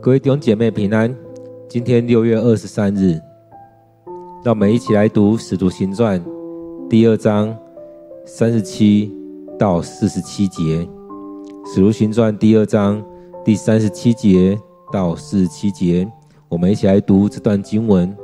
[0.00, 1.12] 各位弟兄姐妹平安。
[1.68, 3.20] 今天六月二十三日，
[4.44, 6.24] 让我们一起来读《使徒行传》
[6.88, 7.54] 第二章
[8.24, 9.12] 三十七
[9.58, 10.62] 到四十七节。
[11.66, 13.04] 《使徒行传》第二章
[13.44, 14.56] 第三十七节
[14.92, 16.08] 到四十七节，
[16.48, 18.16] 我们一起来读这段经文。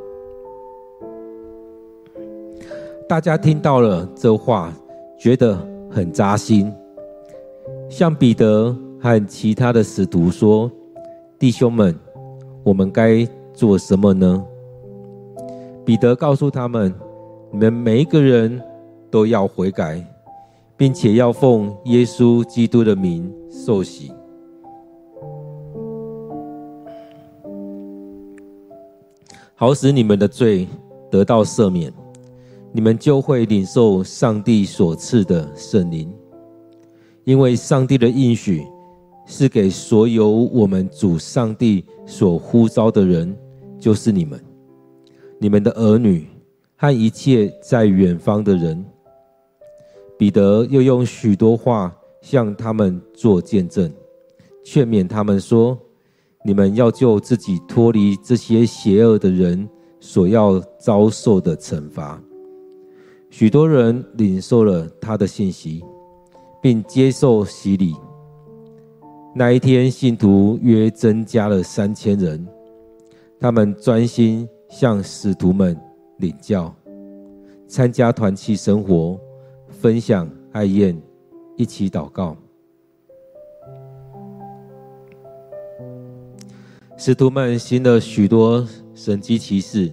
[3.08, 4.72] 大家听到了这话，
[5.18, 5.58] 觉得
[5.90, 6.72] 很扎心，
[7.88, 10.70] 向彼得和其他的使徒说
[11.38, 11.94] ：“弟兄们。”
[12.64, 14.42] 我们该做什么呢？
[15.84, 16.90] 彼得告诉他们
[17.52, 18.58] ：“你们每一个人
[19.10, 20.02] 都要悔改，
[20.78, 24.10] 并且要奉耶稣基督的名受洗，
[29.54, 30.66] 好使你们的罪
[31.10, 31.92] 得到赦免，
[32.72, 36.10] 你们就会领受上帝所赐的圣灵，
[37.24, 38.66] 因为上帝的应许。”
[39.26, 43.36] 是给所有我们主上帝所呼召的人，
[43.78, 44.38] 就是你们、
[45.38, 46.26] 你们的儿女
[46.76, 48.84] 和一切在远方的人。
[50.18, 53.92] 彼得又用许多话向他们做见证，
[54.62, 55.76] 劝勉他们说
[56.44, 59.68] ：“你们要救自己脱离这些邪恶的人
[60.00, 62.22] 所要遭受的惩罚。”
[63.28, 65.82] 许多人领受了他的信息，
[66.62, 67.92] 并接受洗礼。
[69.36, 72.46] 那一天，信徒约增加了三千人。
[73.40, 75.76] 他们专心向使徒们
[76.18, 76.72] 领教，
[77.66, 79.18] 参加团契生活，
[79.68, 80.96] 分享爱宴，
[81.56, 82.36] 一起祷告。
[86.96, 88.64] 使徒们行了许多
[88.94, 89.92] 神迹奇事，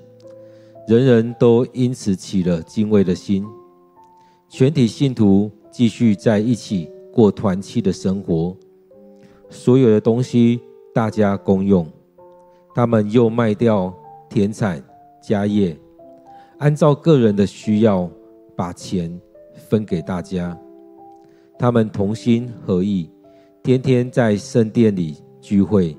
[0.88, 3.44] 人人都因此起了敬畏的心。
[4.48, 8.56] 全体信徒继续在一起过团契的生活。
[9.52, 10.62] 所有的东西
[10.94, 11.86] 大家公用，
[12.74, 13.94] 他们又卖掉
[14.30, 14.82] 田产
[15.22, 15.78] 家业，
[16.58, 18.10] 按照个人的需要
[18.56, 19.20] 把钱
[19.54, 20.58] 分给大家。
[21.60, 23.12] 他们同心合意，
[23.62, 25.96] 天天在圣殿里聚会，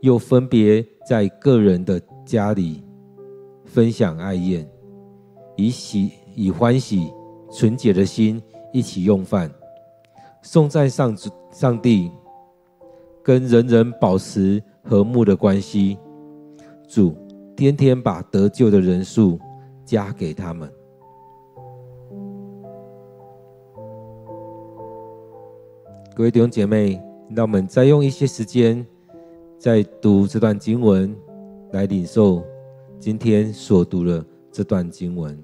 [0.00, 2.84] 又分别在个人的家里
[3.64, 4.66] 分享爱宴，
[5.56, 7.12] 以喜以欢喜
[7.50, 8.40] 纯洁的心
[8.72, 9.52] 一起用饭，
[10.40, 12.10] 颂赞上主上帝。
[13.26, 15.98] 跟人人保持和睦的关系，
[16.86, 17.12] 主
[17.56, 19.36] 天天把得救的人数
[19.84, 20.70] 加给他们。
[26.14, 27.02] 各位弟兄姐妹，
[27.34, 28.86] 让我们再用一些时间，
[29.58, 31.12] 再读这段经文，
[31.72, 32.44] 来领受
[33.00, 35.36] 今天所读的这段经文。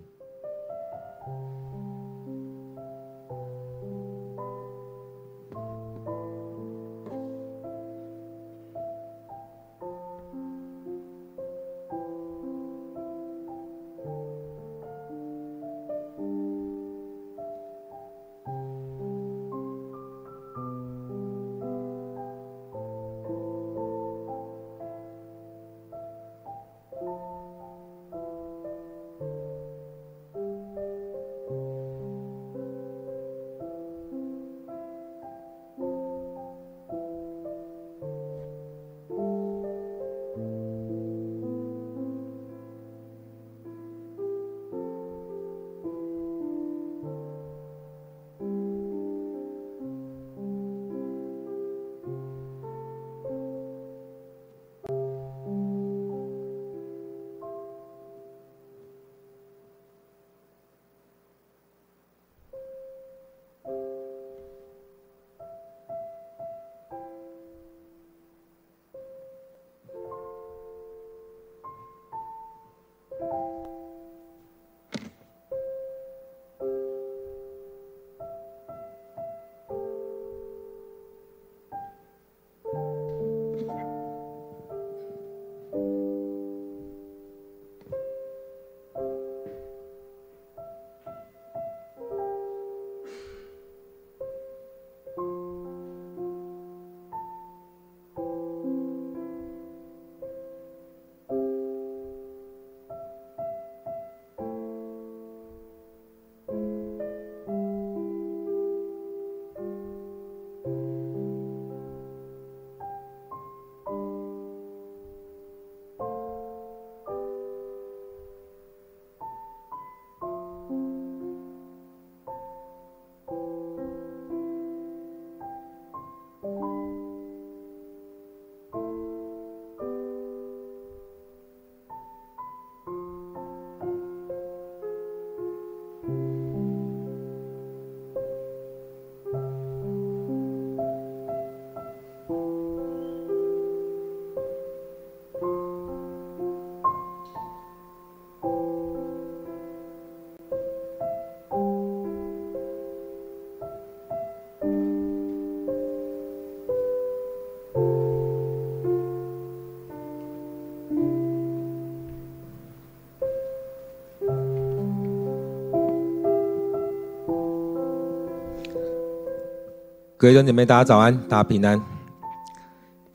[170.23, 171.83] 各位弟兄姐妹，大家早安，大家平安。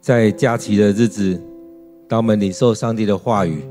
[0.01, 1.42] 在假期的日子，
[2.06, 3.63] 当我们领受上帝的话语，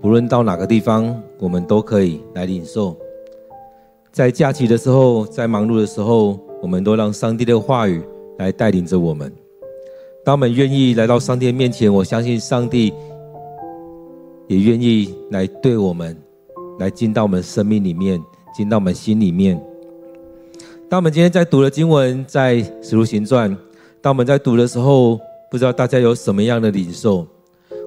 [0.00, 2.96] 无论到哪个地方，我们都可以来领受。
[4.12, 8.00] 在假期的时候，在忙碌的时候，我们都让上帝的话语
[8.38, 9.32] 来带领着我们。
[10.24, 12.94] 当我们愿意来到上帝面前，我相信上帝
[14.46, 16.16] 也愿意来对我们，
[16.78, 18.22] 来进到我们生命里面，
[18.54, 19.60] 进到我们心里面。
[20.90, 23.48] 当我们今天在读的经文，在《使徒行传》，
[24.02, 27.24] 当我们在读的时候，不知道大家有什么样的领受？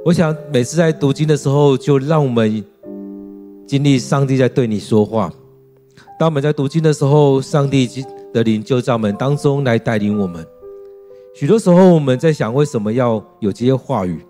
[0.06, 2.64] 我想每次在读经的时候，就让我们
[3.68, 5.30] 经历上帝在对你说话。
[6.18, 7.90] 当我们在读经的时候，上帝
[8.34, 10.42] 的灵就在我们当中来带领我们。
[11.36, 14.26] 许多时候，我们在想，为什么要有这些话语？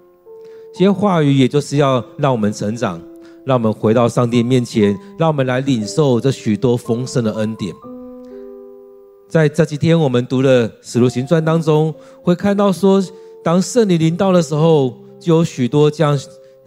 [0.74, 3.00] 这些话语也就是要让我们成长，
[3.46, 7.72] 让我们回到上帝面前，让我们来领受这许多丰盛的恩典。
[9.34, 11.92] 在这几天，我们读的《使徒行传》当中，
[12.22, 13.04] 会看到说，
[13.44, 16.16] 当圣灵临到的时候，就有许多这样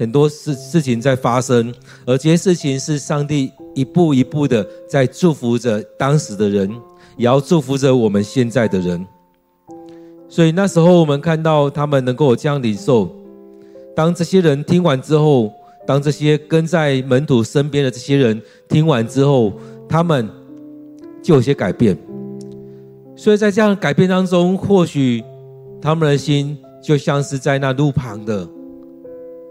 [0.00, 1.72] 很多事事情在发生，
[2.04, 6.68] 而这些事情是上帝一步一步的在祝福着当时的人，
[7.16, 9.06] 也要祝福着我们现在的人。
[10.28, 13.08] 所以那时候，我们看到他们能够有这样领受。
[13.94, 15.52] 当这些人听完之后，
[15.86, 19.52] 当这些跟在门徒身边的这些人听完之后，
[19.88, 20.28] 他们
[21.22, 21.96] 就有些改变。
[23.16, 25.24] 所以在这样改变当中，或许
[25.80, 28.46] 他们的心就像是在那路旁的，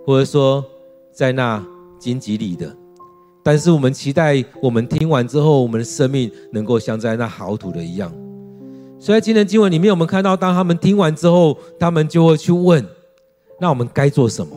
[0.06, 0.63] 或者说
[1.12, 1.62] 在那
[2.00, 2.71] 荆棘里的。
[3.44, 8.12] 但是我们期待，我们听完之后，我们的生命能够像在那好土的一样。
[9.00, 12.85] 所以在今天经文里面，我们看到，当他们听完之后，他们就会去问：
[13.59, 14.56] 那我们该做什么？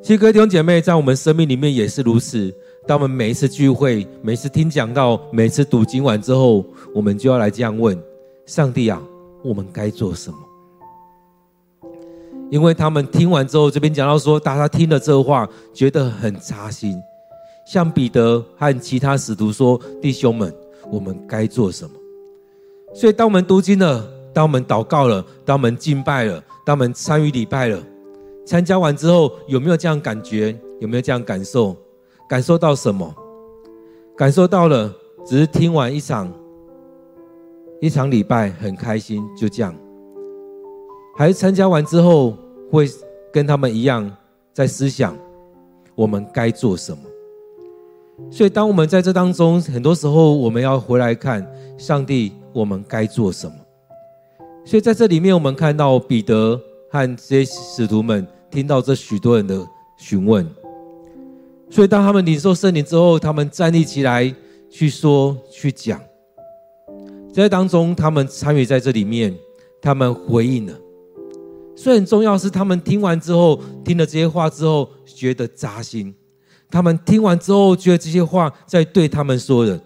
[0.00, 2.54] 其实各位弟兄姐妹，在我们生命里面也是如此。
[2.88, 6.64] 当我们每一次聚会、每次听讲到、每次读经完之后，
[6.94, 8.02] 我们就要来这样问：
[8.46, 8.98] 上帝啊，
[9.44, 10.38] 我们该做什么？
[12.50, 16.98] 因为他们听完之后，这边讲到说，大家听了这话，觉得很扎心。
[17.66, 20.50] 像彼得和其他使徒说：“弟兄们，
[20.90, 21.90] 我们该做什么？”
[22.96, 24.02] 所以，当我们读经了，
[24.32, 27.78] 当我们祷告了，当我们敬拜了，当我们参与礼拜了，
[28.46, 30.58] 参加完之后，有没有这样感觉？
[30.80, 31.76] 有没有这样感受？
[32.28, 33.14] 感受到什么？
[34.16, 34.92] 感受到了，
[35.24, 36.32] 只是听完一场
[37.80, 39.74] 一场礼拜，很开心，就这样。
[41.16, 42.36] 还是参加完之后，
[42.70, 42.86] 会
[43.32, 44.10] 跟他们一样，
[44.52, 45.16] 在思想
[45.94, 46.98] 我们该做什么？
[48.30, 51.46] 所以，当我们在这当中，很多时候我们要回来看
[51.78, 53.54] 上帝，我们该做什么？
[54.64, 59.64] 所以，在这里面，我们看到彼得和这些使徒们听到这许多人的
[59.96, 60.44] 询问。
[61.70, 64.34] 所以，当他们领受圣灵之后，他们站立起来
[64.70, 66.00] 去说、去讲。
[67.30, 69.34] 在当中，他们参与在这里面，
[69.80, 70.72] 他们回应了。
[71.76, 76.12] 所以很重要是，他们听完之后，听了这些话之后，觉得扎心。
[76.70, 79.78] 他们听完之后，觉得这些话在对他们说的，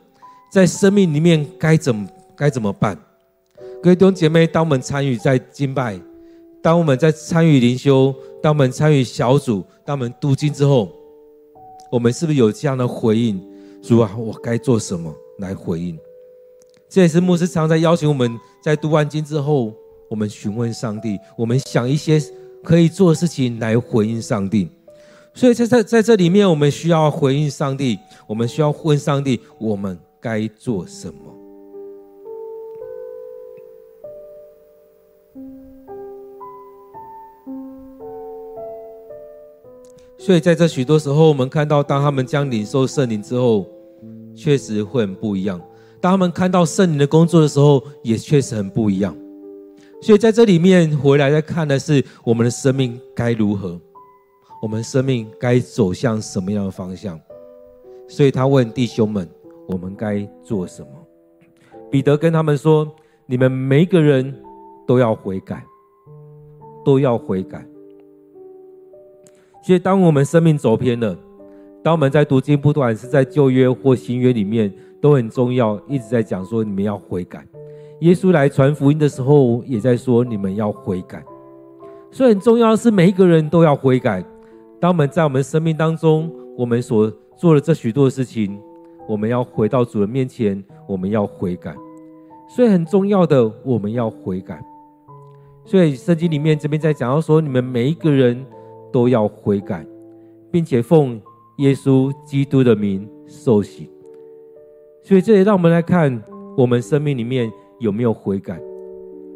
[0.53, 2.97] 在生命里面该怎么该怎么办？
[3.83, 6.01] 各位弟兄姐妹，当我们参与在敬拜，
[6.63, 10.89] 当我们在参与灵修，当我们参与小组，当我们读经之后。
[11.93, 13.39] 我们是不是有这样的回应？
[13.83, 15.99] 主啊，我该做什么来回应？
[16.89, 18.33] 这也是牧师常在邀请我们
[18.63, 19.75] 在读完经之后，
[20.09, 22.19] 我们询问上帝，我们想一些
[22.65, 24.71] 可以做的事情来回应上帝。
[25.35, 31.22] 所以在在在这里面，我们需要回应上帝，我们需要问上帝，我们该做什么？
[40.25, 43.67] 所以在这许多时候，我们看到，当他们将领受圣灵之后，
[44.37, 45.59] 确实会很不一样；
[46.01, 49.17] 当他们看到圣灵的工作的时候，也确实很不一样。
[50.01, 53.81] 所以在这里面回来再看的是，我们的生命该如何，
[54.63, 57.19] 我们生命该走向什么样的方向。
[58.07, 59.29] 所以他问弟兄们
[59.67, 60.89] ：“我们该做什么？”
[61.91, 62.89] 彼得跟他们说
[63.27, 64.33] ：“你们每一个人
[64.87, 65.67] 都要悔改，
[66.85, 67.67] 都要悔改。”
[69.65, 71.17] 所以，当我们生命走偏了，
[71.85, 77.47] 当我们在读经，不管是在旧约或新约里面，都很重要，一直在讲说你们要悔改。
[78.01, 81.25] 耶稣来传福音的时候，也在说你们要悔改。
[82.11, 84.25] 所以，很重要的是每一个人都要悔改。
[84.81, 88.61] 当我们在我们生命当中，我们所做的这许多的事情，
[89.09, 91.73] 我们要回到主人面前，我们要悔改。
[92.49, 94.61] 所以，很重要的，我们要悔改。
[95.65, 98.45] 所以，圣经里面这边在讲到说，你们每一个人。
[98.93, 99.87] 都要悔改，
[100.51, 101.21] 并且奉
[101.59, 103.91] 耶稣基督的名受洗。
[105.03, 106.23] 所以这也让我们来看，
[106.57, 108.61] 我们生命里面有没有悔改？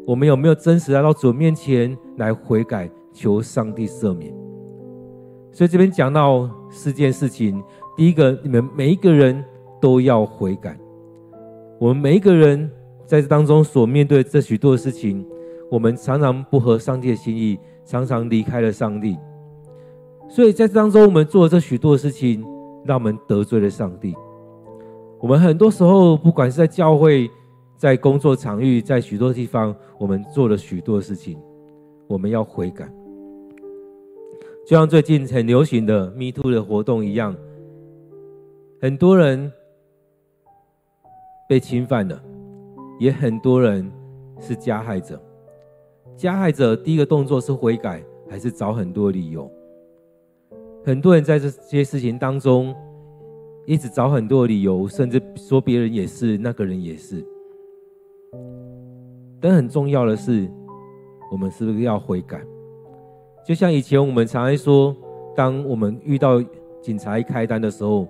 [0.05, 4.33] 我们有没有真实来到主面前来悔改，求上帝赦免？
[5.51, 7.61] 所以这边讲到四件事情，
[7.97, 9.43] 第一个，你们每一个人
[9.81, 10.77] 都要悔改。
[11.79, 12.71] 我们每一个人
[13.05, 15.25] 在这当中所面对这许多的事情，
[15.69, 19.17] 我们常常不合上帝的心意，常常离开了上帝。
[20.29, 22.43] 所以在这当中，我们做了这许多的事情，
[22.85, 24.15] 让我们得罪了上帝。
[25.19, 27.29] 我们很多时候，不管是在教会、
[27.75, 31.39] 在工作场域、在许多地方，我们做了许多事情，
[32.07, 32.87] 我们要悔改。
[34.65, 37.35] 就像最近很流行的 “Me Too” 的活动一样，
[38.81, 39.51] 很多人
[41.47, 42.21] 被侵犯了，
[42.99, 43.89] 也很多人
[44.39, 45.19] 是加害者。
[46.17, 49.49] 加害者第一个动作是悔改，还是找很多理由？
[50.87, 52.73] 很多人在这些事情当中，
[53.65, 57.21] 一直找很多理由，甚至说别人也是，那个人也是。
[59.41, 60.49] 但很重要的是，
[61.29, 62.41] 我们是不是要悔改？
[63.45, 64.95] 就像以前我们常常说，
[65.35, 66.41] 当我们遇到
[66.81, 68.07] 警察一开单的时候，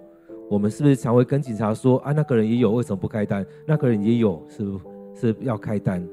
[0.48, 3.44] 我们是不是常会跟警察说：“啊，那个人也有，为什么不开单？
[3.66, 4.80] 那个人也有，是不
[5.16, 6.08] 是要开单？”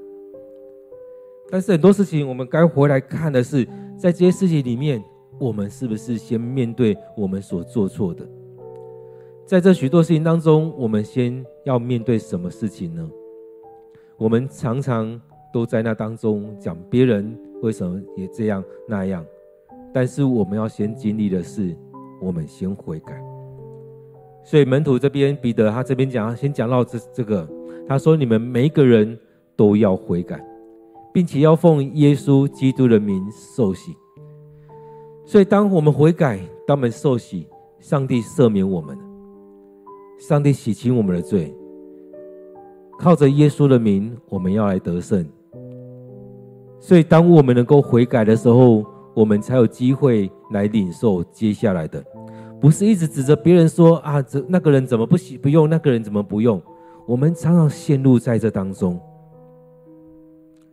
[1.52, 3.68] 但是很多事情，我们该回来看的是，
[3.98, 5.04] 在这些事情里面。
[5.38, 8.26] 我们是不是先面对我们所做错的？
[9.44, 13.10] 在这许多事情当中，我们先要面对什么事情呢？
[14.16, 15.20] 我们常常
[15.52, 19.24] 都在那当中讲别人为什么也这样那样，
[19.92, 21.76] 但是我们要先经历的是，
[22.22, 23.22] 我们先悔改。
[24.42, 27.48] 所以门徒这边彼得他这边讲，先讲到这这个，
[27.88, 29.18] 他说：你们每一个人
[29.56, 30.42] 都要悔改，
[31.12, 33.94] 并且要奉耶稣基督的名受洗。
[35.24, 37.48] 所以，当我们悔改，当我们受洗，
[37.80, 38.96] 上帝赦免我们，
[40.18, 41.54] 上帝洗清我们的罪。
[42.98, 45.26] 靠着耶稣的名，我们要来得胜。
[46.78, 52.04] 所以，当我们能够悔改的时候，我们才有机会来领受接下来的，
[52.60, 56.60] 不是一直指着别人说啊，这那个人怎么不行不用，那个人怎么不用？
[57.06, 59.00] 我们常常陷入在这当中。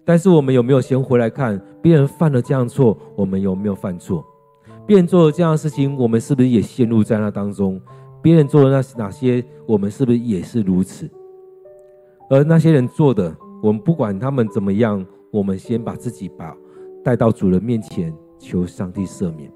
[0.04, 4.26] 但是，我们有没有先回来看别人犯了这样错，我们有没有犯错？
[4.86, 7.80] 别人做了这样的事情，我们是不是也陷入在那当中？
[8.22, 11.10] 别人做了那哪些，我们是不是也是如此？
[12.30, 16.56] 而那些人做的，我们不管他们怎么样，我们先把自己把
[17.04, 19.52] 带到主人面前，求上帝赦免。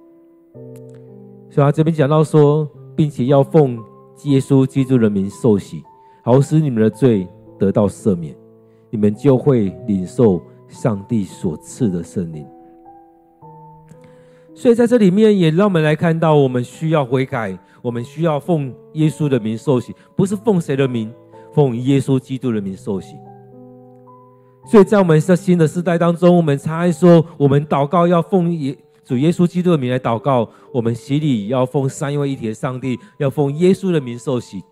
[1.49, 3.77] 所以他这边讲到说，并且要奉
[4.23, 5.83] 耶稣基督的名受洗，
[6.23, 7.27] 好使你们的罪
[7.59, 8.35] 得到赦免，
[8.89, 12.45] 你们就会领受上帝所赐的圣灵。
[14.57, 21.13] 所以在这里面也让我们来看到，我们需要悔改，我们需要奉耶稣的名受洗，不是奉谁的名，
[21.53, 23.15] 奉耶稣基督的名受洗。
[24.65, 34.63] 所以在我们这新的时代当中，我们常爱说，我们祷告要奉耶主耶稣基督的名来祷告，我们洗礼要奉三位一体的上帝，要奉耶稣的名受洗，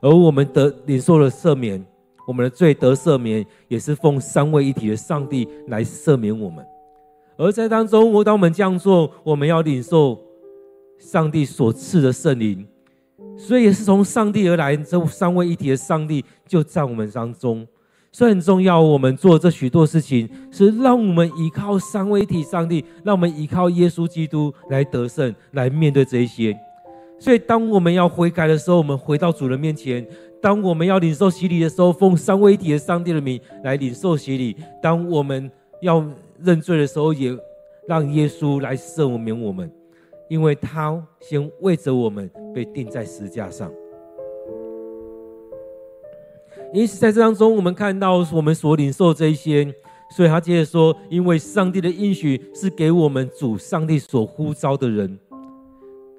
[0.00, 1.84] 而我们得领受了赦免，
[2.26, 6.64] 我们的罪得赦免，也是奉三位一体的上帝来赦免我们。
[7.40, 10.20] 而在当中，我当我们这样做，我们要领受
[10.98, 12.66] 上帝所赐的圣灵，
[13.34, 14.76] 所以也是从上帝而来。
[14.76, 17.66] 这三位一体的上帝就在我们当中，
[18.12, 18.78] 所以很重要。
[18.78, 26.54] 我们做这许多事情，是让我们依靠三位一体上帝，让我们依靠耶稣基督来得胜，来面对这一些。
[27.18, 30.04] 所以，当我们要悔改的时候，我们回到主人面前；
[30.42, 36.04] 当我们要领受洗礼的时候，奉三位一体的上帝的名来领受洗礼；当我们要
[36.42, 37.36] 认罪的时候，也
[37.86, 39.70] 让耶稣来赦免我们，
[40.28, 43.70] 因为他先为着我们被钉在十架上。
[46.72, 49.74] 因此，在这当中，我们看到我们所领受这一些，
[50.10, 55.18] 所以他接着说：“因为上帝的应许是给我们主上帝所呼召的人。”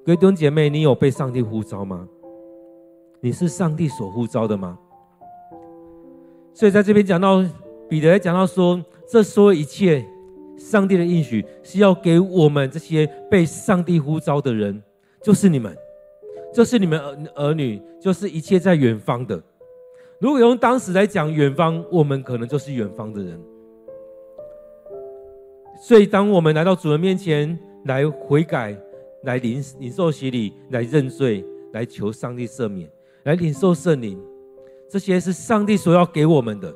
[0.06, 2.08] 各位弟兄姐妹，你有被上帝呼召吗？
[3.22, 4.78] 你是上帝所呼召的吗？
[6.54, 7.44] 所以在这边讲到
[7.88, 8.84] 彼得讲到说。
[9.08, 10.06] 这所有一切，
[10.70, 14.82] 上帝的应许是要给我们这些被上帝呼召的人，
[15.22, 15.76] 就是你们，
[16.54, 19.42] 就是你们儿儿女，就是一切在远方的。
[20.20, 23.40] 如果用当时来讲，远方，我们可能就是远方的人。
[25.82, 28.78] 所以，当我们来到主人面前来悔改、
[29.24, 32.90] 来领领受洗礼、来认罪、来求上帝赦免、
[33.24, 34.18] 来领受圣灵，
[34.88, 36.72] 这些是上帝所要给我们的，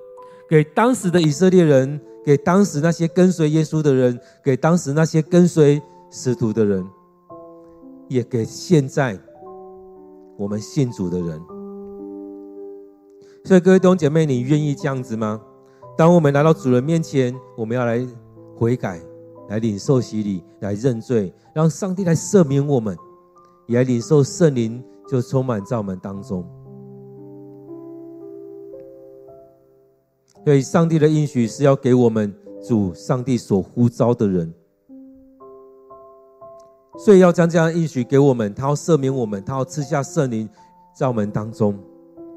[0.49, 2.01] 给当时的以色列人。
[2.25, 5.79] 给当时那些跟随耶稣的人，给当时那些跟随
[6.09, 6.83] 使徒的人，
[8.09, 9.15] 也给现在
[10.35, 11.39] 我们信主的人。
[13.43, 15.39] 所以各位弟兄姐妹，你愿意这样子吗？
[15.95, 18.03] 当我们来到主人面前，我们要来
[18.55, 18.99] 悔改，
[19.47, 22.97] 来领受洗礼，来认罪，让上帝来赦免我们，
[23.67, 26.43] 也来领受圣灵就充满在我们当中。
[30.45, 34.53] 所以，上帝的应许是要给我们主上帝所呼召的人，
[36.99, 40.47] 所以要将这样的应许给我们，他要赦免我们，他要赐下圣灵
[40.95, 41.77] 在我们当中，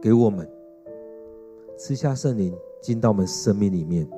[0.02, 0.48] 给我们
[1.76, 2.52] 赐下圣灵。
[2.80, 4.08] 进到我们生命里面，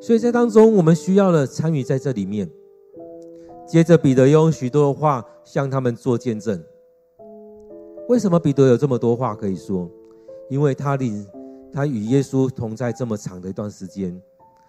[0.00, 2.50] 所以在当中，我们需要的参与在这里面。
[3.66, 6.58] 接着，彼得用许多的话向他们做见证。
[8.08, 9.90] 为什么彼得有这么多话可以说？
[10.48, 11.22] 因为他领
[11.76, 14.18] 他与耶稣同在这么长的一段时间，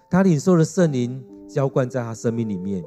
[0.10, 2.84] 他领受了圣灵浇灌在他生命里面，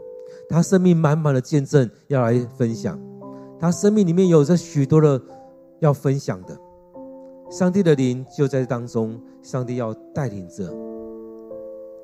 [0.47, 3.01] 他生命满满的见证要来分享，
[3.59, 5.19] 他生命里面有着许多的
[5.79, 6.55] 要分享的。
[7.51, 10.71] 上帝的灵就在当中，上帝要带领着，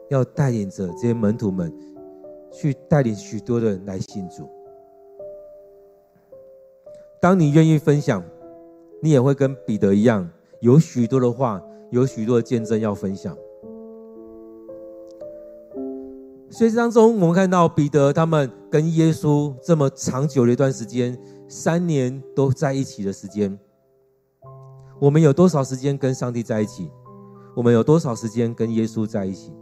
[0.08, 1.70] 要带领着这些门徒们，
[2.50, 4.49] 去带领许多的人来信主。
[7.20, 8.25] 当你愿意分享，
[9.02, 10.26] 你也会跟彼得一样，
[10.61, 13.37] 有许多的话，有许多的见证要分享。
[16.49, 21.18] 所以当中，我们看到彼得他们跟耶稣这么长久的一段时间，
[21.49, 23.59] 三年都在一起的时间。
[24.99, 26.90] 我们有多少时间跟上帝在一起？
[27.55, 29.53] 我们有多少时间跟耶稣在一起？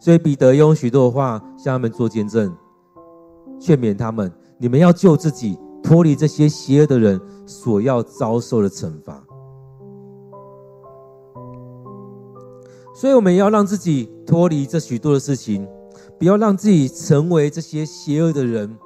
[0.00, 2.54] 所以彼得用许多的话向他们做见证，
[3.58, 9.23] 劝勉他们：你们要救自己，脱离这些邪恶的人所要遭受的惩罚。
[12.94, 15.66] 所以我们要让自己脱离这许多的事情，
[16.16, 18.78] 不要让自己成为这些邪恶的人，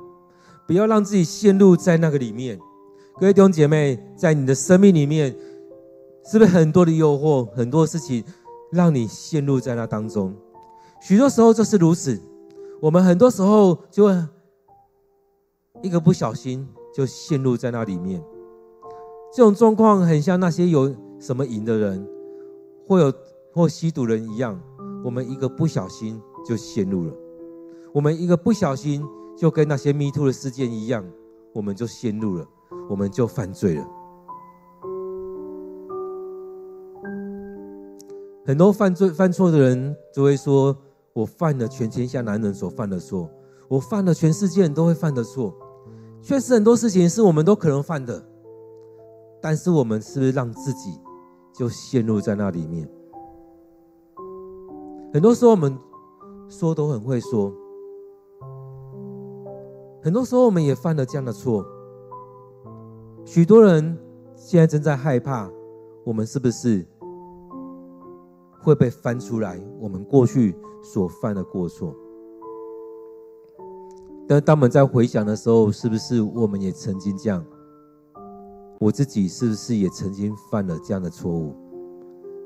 [0.67, 2.59] 不要让自己陷入在那个里面。
[3.21, 5.37] 各位弟兄姐妹，在你的生命里面，
[6.25, 8.25] 是不是很多的诱惑，很多事情
[8.73, 10.35] 让你陷入在那当中？
[11.03, 12.19] 许多时候就是如此，
[12.81, 14.27] 我们很多时候就会
[15.83, 18.23] 一个不小心就陷入在那里面。
[19.35, 22.09] 这种状况很像那些有什么瘾的人，
[22.87, 23.13] 会有
[23.53, 24.61] 或吸毒人一样，
[25.05, 27.13] 我们一个不小心就陷入了，
[27.93, 29.05] 我们一个不小心
[29.37, 31.05] 就跟那些 Me Too 的事件一样，
[31.53, 32.47] 我们就陷入了。
[32.91, 33.87] 我们就犯罪了。
[38.47, 40.75] 很多犯罪犯错的人就会说
[41.13, 43.31] ：“我犯了全天下男人所犯的错，
[43.69, 45.55] 我犯了全世界人都会犯的错。”
[46.23, 48.27] 确实，很多事情是我们都可能犯的，
[49.43, 50.99] 但是我们是不是让自己
[51.55, 52.89] 就陷入在那里面？
[55.13, 55.79] 很多时候我们
[56.49, 57.53] 说都很会说，
[60.03, 61.65] 很多时候我们也犯了这样的错。
[63.25, 63.99] 许多人
[64.37, 65.51] 现在正在害怕，
[66.05, 66.87] 我们是不是
[68.63, 69.59] 会被翻出来？
[69.81, 71.95] 我们过去所犯的过错。
[74.27, 77.43] 但当我们在回想的时候，是不是我们也曾经这样？
[78.79, 81.55] 我自己是不是也曾经犯了这样的错误？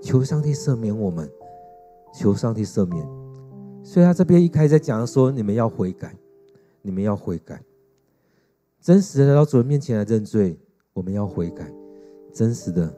[0.00, 1.28] 求上帝赦免我们，
[2.12, 3.04] 求上帝赦免。
[3.82, 6.16] 所以他这边一开始在讲说：你们要悔改，
[6.82, 7.62] 你们要悔改，
[8.80, 10.58] 真实的来到主人面前来认罪。
[10.92, 11.72] 我们要悔改，
[12.34, 12.94] 真实的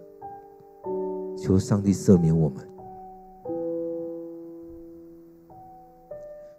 [1.38, 2.68] 求上帝赦免我们。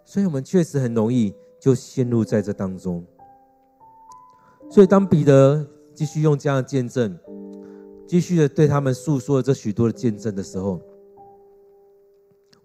[0.02, 3.04] 所以，我们确实很容易就陷入在这当中。
[4.70, 7.18] 所以，当彼得继续用这样的见证，
[8.06, 10.80] 继续的对他们诉说这许多的见证的时候，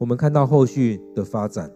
[0.01, 1.71] 我们看到后续的发展，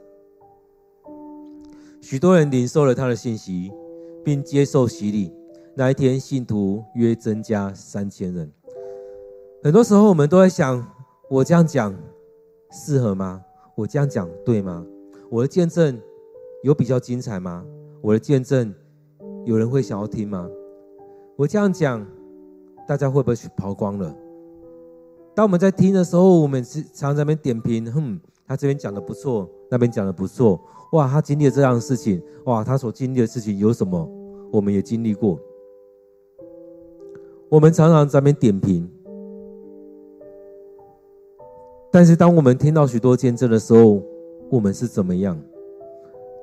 [2.01, 3.71] 许多人领受了他的信息，
[4.23, 5.31] 并接受洗礼。
[5.75, 8.51] 那一天，信徒约增加三千人。
[9.61, 10.83] 很多时候，我们都在想：
[11.29, 11.95] 我这样讲
[12.71, 13.43] 适合吗？
[13.75, 14.83] 我这样讲对吗？
[15.29, 16.01] 我的见证
[16.63, 17.63] 有比较精彩吗？
[18.01, 18.73] 我的见证
[19.45, 20.49] 有人会想要听吗？
[21.35, 22.03] 我这样讲，
[22.87, 24.15] 大家会不会去跑光了？
[25.35, 28.17] 当我们在听的时候，我们是常常在那边点评：哼，
[28.47, 30.59] 他这边讲的不错，那边讲的不错。
[30.93, 34.09] 哇，他经历了这样的事情，哇，他所经历的事情有什么？
[34.49, 35.37] 我们也经历过。
[37.49, 38.89] 我们常常在那边点评，
[41.91, 44.01] 但是当我们听到许多见证的时候，
[44.49, 45.37] 我们是怎么样？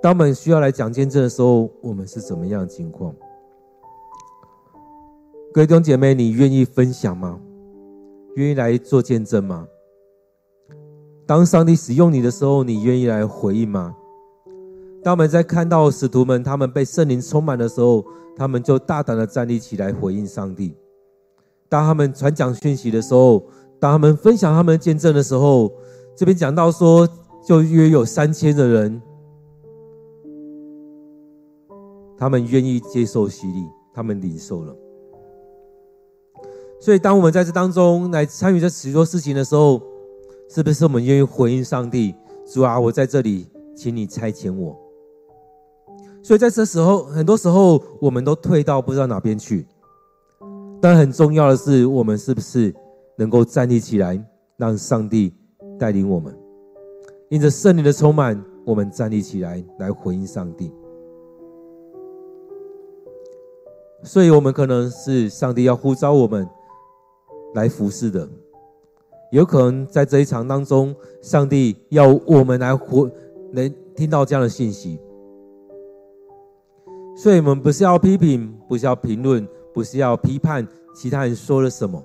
[0.02, 3.14] 当我们需要来讲见证的时候，我们是怎么样情况？
[5.54, 7.40] 各位弟兄姐妹，你愿意分享吗？
[8.36, 9.66] 愿意来做见证吗？
[11.26, 13.94] 当上帝使用你的时候，你愿意来回应吗？
[15.02, 18.04] 当我们在看到使徒们他们被圣灵充满的时候，
[18.36, 20.76] 他们就大胆的站立起来回应上帝。
[21.68, 23.42] 当他们传讲讯息的时候，
[23.80, 25.72] 当他们分享他们见证的时候，
[26.16, 27.08] 这边讲到说，
[27.46, 29.02] 就约有三千的人，
[32.16, 34.76] 他们愿意接受洗礼，他们领受了。
[36.82, 39.80] 所以，当我们在这当中来参与这许多事情的时候，
[40.50, 42.12] 是不是我们愿意回应上帝？
[42.44, 44.76] 主啊，我在这里，请你差遣我。
[46.24, 49.64] 所以，在这时候，很多时候我们都退到不知道哪边去。
[50.80, 52.74] 但很重要的是，我们是不是
[53.16, 54.20] 能够站立起来，
[54.56, 55.32] 让上帝
[55.78, 56.36] 带领我们？
[57.28, 60.72] 因着圣灵的充满，我们站立起来，来回应上帝。
[64.02, 66.44] 所以，我们可能是上帝要呼召我们
[67.54, 68.28] 来服侍的，
[69.30, 73.10] 有可能在这一场当中，上帝要我们来活，
[73.52, 74.98] 能听到这样的信息。
[77.16, 79.46] 所以，我们不是要批评，不是要评论。
[79.74, 82.04] 不是要批判其他人说了什么，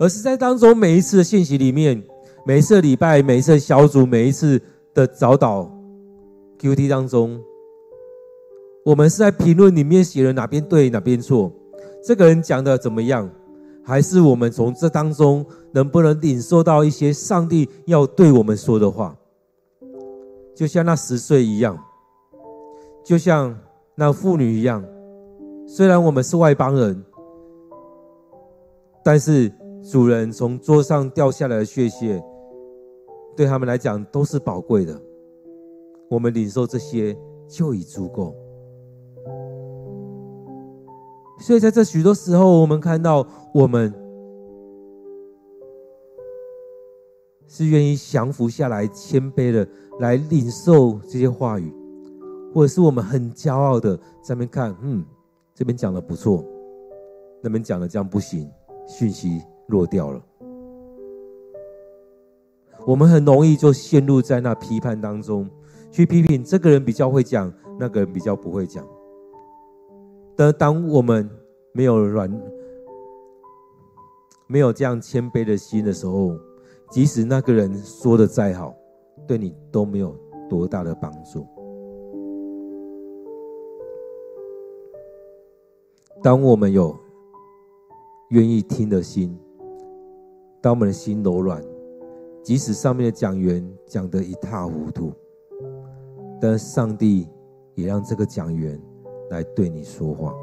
[0.00, 2.02] 而是在当中每一次的信息里面，
[2.44, 4.60] 每一次礼拜，每一次小组，每一次
[4.92, 5.70] 的早祷
[6.58, 7.40] QT 当中，
[8.84, 11.52] 我们是在评论里面写了哪边对哪边错，
[12.02, 13.30] 这个人讲的怎么样，
[13.86, 19.16] 还是我们从这当中能不能领受到一些上帝要对我们说的话？
[20.56, 21.78] 就像那十岁一样，
[23.04, 23.56] 就像
[23.94, 24.84] 那妇女一样。
[25.68, 27.04] 虽然我们是外邦人，
[29.04, 29.52] 但是
[29.88, 32.20] 主人从桌上掉下来的血屑，
[33.36, 35.00] 对他们来讲都是宝贵的。
[36.08, 38.34] 我们领受这些就已足够。
[41.46, 43.94] 所以在这许多时候，我们看到我们
[47.46, 49.64] 是愿意降服下来、谦卑的
[50.00, 51.72] 来领受这些话语，
[52.52, 55.04] 或者是我们很骄傲的在那边看，嗯。
[55.54, 56.44] 这边讲的不错，
[57.40, 58.50] 那边讲的这样不行，
[58.88, 60.20] 讯息落掉了。
[62.84, 65.48] 我们很容易就陷入在那批判当中，
[65.92, 68.84] 去批评这个人比较会讲，那个人比较不会讲。
[70.36, 71.28] 但当我们
[71.72, 72.30] 没有软，
[74.46, 76.36] 没有这样谦卑的心的时候，
[76.90, 78.74] 即使那个人说的再好，
[79.26, 80.14] 对你都没有
[80.48, 81.46] 多大的帮助。
[86.22, 86.94] 当我们有
[88.30, 89.38] 愿意听的心，
[90.60, 91.62] 当我们的心柔软，
[92.42, 95.12] 即使上面的讲员讲得一塌糊涂，
[96.40, 97.26] 但上帝
[97.74, 98.80] 也让这个讲员
[99.30, 100.34] 来对你说话。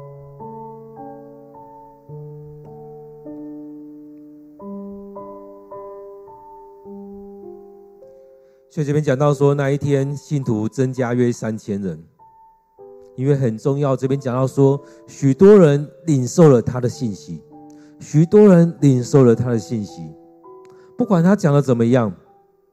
[8.70, 12.02] 所以这边讲到说，那一天信徒增加约三千人。
[13.16, 17.40] 因为很重要，这边讲到说，许多人领受了他的信息，
[18.00, 20.02] 许多人领受了他的信息，
[20.98, 22.12] 不管他讲的怎么样，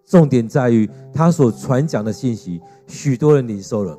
[0.04, 3.96] 重点在于他所传讲的信息，许多人领受了，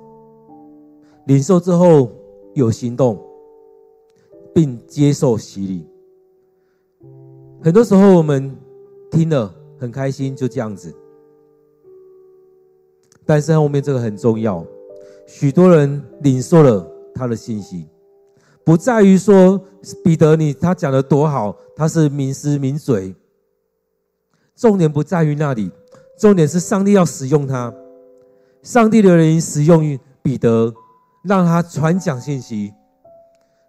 [1.27, 2.11] 领受之后
[2.55, 3.19] 有行动，
[4.55, 5.87] 并接受洗礼。
[7.63, 8.57] 很多时候我们
[9.11, 10.93] 听了很开心，就这样子，
[13.25, 14.65] 但是后面这个很重要。
[15.27, 17.87] 许多人领受了他的信息，
[18.65, 19.61] 不在于说
[20.03, 23.15] 彼得你他讲的多好，他是名师名嘴。
[24.55, 25.71] 重点不在于那里，
[26.19, 27.73] 重点是上帝要使用他，
[28.63, 30.73] 上帝的人使用彼得，
[31.23, 32.73] 让他传讲信息。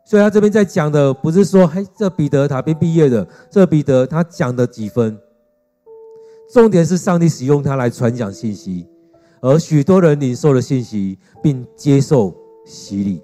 [0.05, 5.17] 所以他这边在讲的不是说，嘿，这彼得他边毕业的，这彼得他讲的几分。
[6.51, 8.87] 重点是上帝使用他来传讲信息。
[9.41, 12.33] 而许多人领受了信息，并接受
[12.65, 13.21] 洗礼。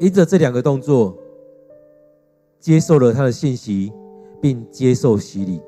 [0.00, 1.16] 因着这两个动作，
[2.58, 3.92] 接受了他的信息，
[4.40, 5.60] 并接受洗礼。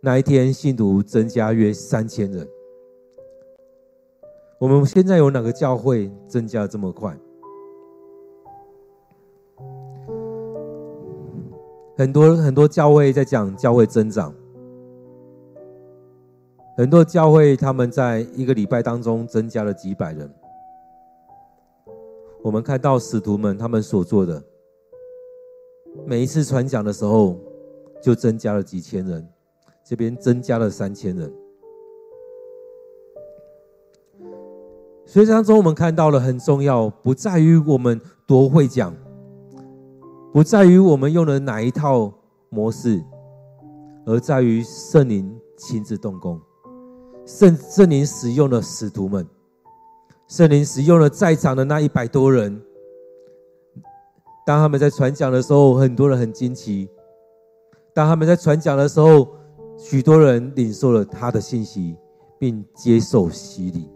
[0.00, 2.46] 那一天，信徒增加约三千人。
[4.60, 7.18] 我们现在有哪个教会增加这么快？
[11.96, 14.34] 很多很多教会在讲教会增长。
[16.76, 20.30] 很多教会，他们在一个礼拜当中增加了几百人。
[22.42, 24.42] 我们看到使徒们他们所做的，
[26.04, 27.38] 每一次传讲的时候，
[28.02, 29.26] 就增加了几千人，
[29.82, 31.32] 这边增加了三千人。
[35.10, 38.94] 所以当中我们看到了很重要，不在于我们多会讲，
[40.32, 42.12] 不在于我们用了哪一套
[42.48, 43.02] 模式，
[44.06, 46.40] 而在于圣灵亲自动工。
[47.26, 49.26] 圣圣灵使用了使徒们，
[50.28, 52.62] 圣灵使用了在场的那一百多人，
[54.46, 56.86] 当他们在传讲的时候，很多人很惊奇；
[57.92, 59.26] 当他们在传讲的时候，
[59.76, 61.96] 许多人领受了他的信息，
[62.38, 63.90] 并接受洗礼。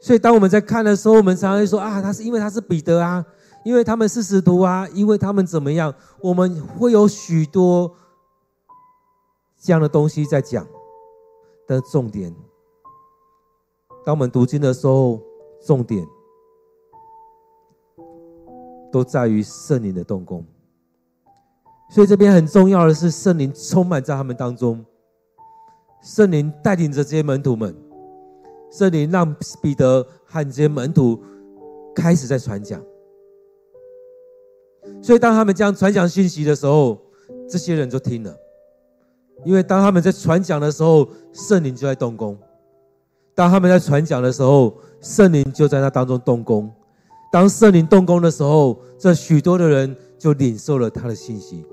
[0.00, 3.22] 所以，当我们在看的时候，我们常常会说：“啊，他是因为他是彼得啊，
[3.64, 7.94] 因为他们是使徒啊，因为他们怎么样？”我们会有许多
[9.60, 10.66] 这样的东西在讲
[11.66, 12.34] 的重点。
[14.02, 15.20] 当我们读经的时候，
[15.66, 16.06] 重点
[18.90, 20.42] 都在于圣灵的动工。
[21.90, 24.82] 所以这边很重要的是，圣灵充满在他们当中，
[26.02, 27.76] 圣灵带领着这些门徒们，
[28.70, 31.20] 圣灵让彼得和这些门徒
[31.94, 32.80] 开始在传讲。
[35.02, 36.98] 所以当他们这样传讲信息的时候，
[37.48, 38.34] 这些人就听了，
[39.44, 42.36] 因为当他们在传讲的时候，圣灵就在动工。
[43.34, 46.70] 当他们在传讲的时候，圣灵就在那当中动工。
[47.32, 51.64] 当圣灵动工的时候，这许多的人就领受了他的信息。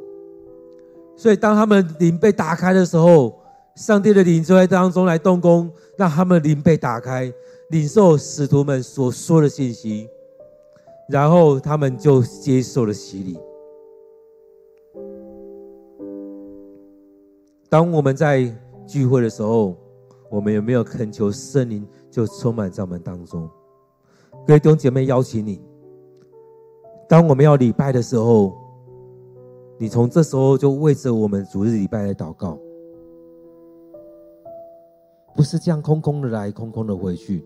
[1.16, 3.40] 所以，当他们灵被打开的时候，
[3.78, 7.32] 上帝的灵就在当中来动工，让他们灵被打开，
[7.70, 10.10] 领受使徒们所说的信息，
[11.08, 13.38] 然后他们就接受了洗礼。
[17.70, 18.52] 当我们在
[18.88, 19.78] 聚会的时候，
[20.32, 23.48] 我们有没有恳求圣灵就充满在我们当中？
[24.48, 25.62] 各位弟兄姐妹，邀请你，
[27.08, 28.58] 当我们要礼拜的时候，
[29.78, 32.58] 你从这时候就为着我们主日礼拜来祷告，
[35.38, 37.46] 不是这样空空的来，空空的回去。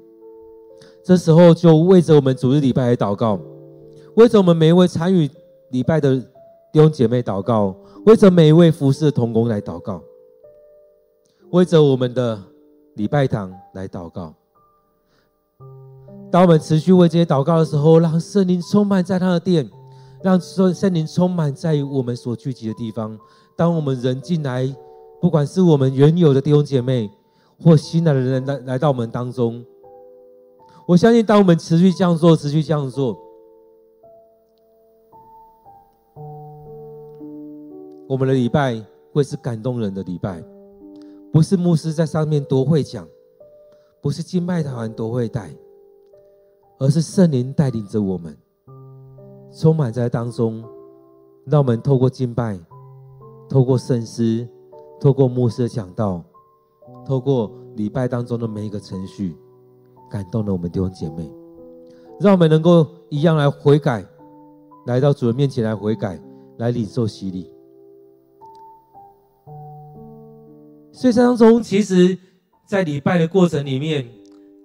[1.04, 3.40] 这时候就为着我们主日礼拜来祷告，
[4.16, 5.30] 为着我们每一位参与
[5.70, 6.16] 礼拜的
[6.72, 7.76] 弟兄姐妹祷告，
[8.06, 10.02] 为着每一位服侍的同工来祷告，
[11.52, 12.42] 为着我们的。
[12.96, 14.36] 礼拜堂来祷告。
[16.30, 19.68] 当我们持续为这些祷告的时候，让圣灵充满在他的殿，
[20.22, 23.18] 让圣圣灵充满在我们所聚集的地方。
[23.56, 24.70] 当我们人进来，
[25.22, 27.10] 不管是我们原有的弟兄姐妹，
[27.64, 29.64] 或新来的人来来到我们当中，
[30.88, 33.18] 我相信，当我们持续这样做，持续这样做，
[38.08, 40.44] 我们的礼拜会是感动人的礼拜。
[41.32, 43.08] 不是牧师在上面多会讲，
[44.02, 45.50] 不是敬拜团多会带，
[46.78, 48.38] 而是圣灵带领着我们，
[49.54, 50.62] 充满在当中，
[51.46, 52.60] 让我们透过敬拜，
[53.48, 54.46] 透过圣诗，
[55.00, 56.22] 透过牧师的讲道，
[57.06, 59.36] 透过礼拜当中的每一个程序，
[60.10, 61.32] 感动了我们弟兄姐妹，
[62.20, 64.06] 让我们能够一样来悔改，
[64.86, 66.20] 来到主人面前来悔改，
[66.58, 67.52] 来领受洗礼。
[70.92, 72.18] 所以，当中其实，
[72.66, 74.08] 在礼拜的过程里面，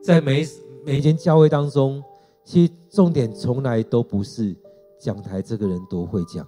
[0.03, 0.46] 在每
[0.85, 2.03] 每一间教会当中，
[2.44, 4.55] 其实重点从来都不是
[4.99, 6.46] 讲台这个人多会讲，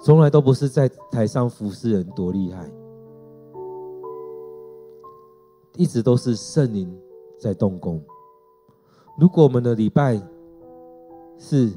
[0.00, 2.70] 从来都不是在台上服侍人多厉害，
[5.78, 6.92] 一直都是圣灵
[7.38, 8.02] 在动工。
[9.16, 10.20] 如果我们的礼拜
[11.38, 11.72] 是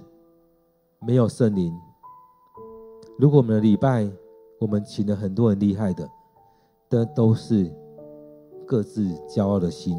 [1.05, 1.71] 没有圣灵，
[3.19, 4.11] 如果我们的礼拜，
[4.59, 6.09] 我们请了很多人厉害的，
[6.89, 7.71] 但都是
[8.65, 9.95] 各自骄傲的心，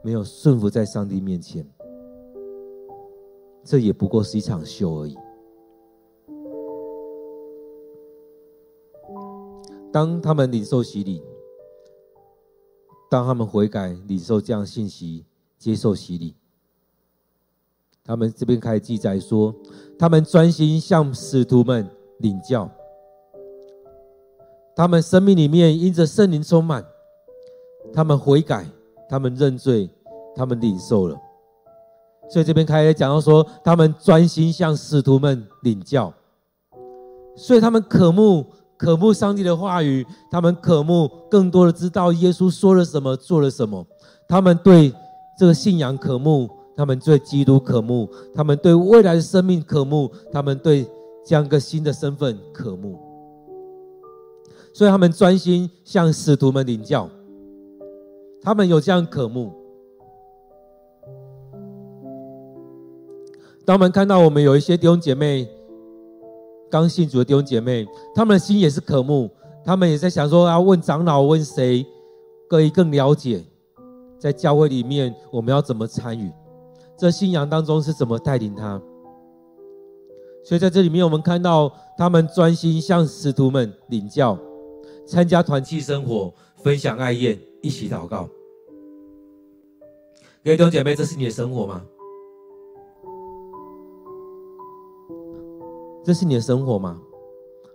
[0.00, 1.68] 没有顺服在上帝面前。
[3.64, 5.16] 这也不过是一场秀而已。
[9.90, 11.20] 当他们领受洗礼，
[13.14, 15.24] 当他们悔改、领受这样信息、
[15.56, 16.34] 接受洗礼，
[18.02, 19.54] 他们这边开始记载说，
[19.96, 21.88] 他们专心向使徒们。
[22.18, 22.70] 领教，
[24.74, 26.84] 他们生命里面因着圣灵充满，
[27.92, 28.66] 他们悔改，
[29.08, 29.90] 他们认罪，
[30.34, 31.20] 他们领受了。
[32.30, 36.14] 所以这边开始讲到说，他们专心向使徒们领教，
[37.36, 38.46] 所以他们渴慕
[38.84, 43.86] 渴慕上帝的话语，他们渴慕更多的知道耶稣说了什么，做了什么。
[44.28, 44.92] 他们对
[45.38, 50.86] 这个信仰渴慕，他们对基督渴慕，他们对未来的生命渴慕，他们对。
[51.26, 52.98] 这样一个新的身份渴慕，
[54.74, 57.08] 所以他们专心向使徒们领教。
[58.42, 59.50] 他们有这样渴慕。
[63.64, 65.48] 当我们看到我们有一些弟兄姐妹
[66.74, 69.30] 刚信主的弟兄姐妹，他们的心也是渴慕，
[69.64, 71.86] 他们也在想说要问长老，问谁
[72.50, 73.44] 可以更了解，
[74.18, 76.32] 在教会里面我们要怎么参与，
[76.98, 78.82] 这信仰当中是怎么带领他。
[80.42, 84.36] 所以在这里面，我们看到他们专心向使徒们领教，
[85.06, 88.28] 参加团契生活，分享爱宴，一起祷告。
[90.42, 91.84] 各位弟兄姐妹，这是你的生活吗？
[96.04, 97.00] 这是你的生活吗？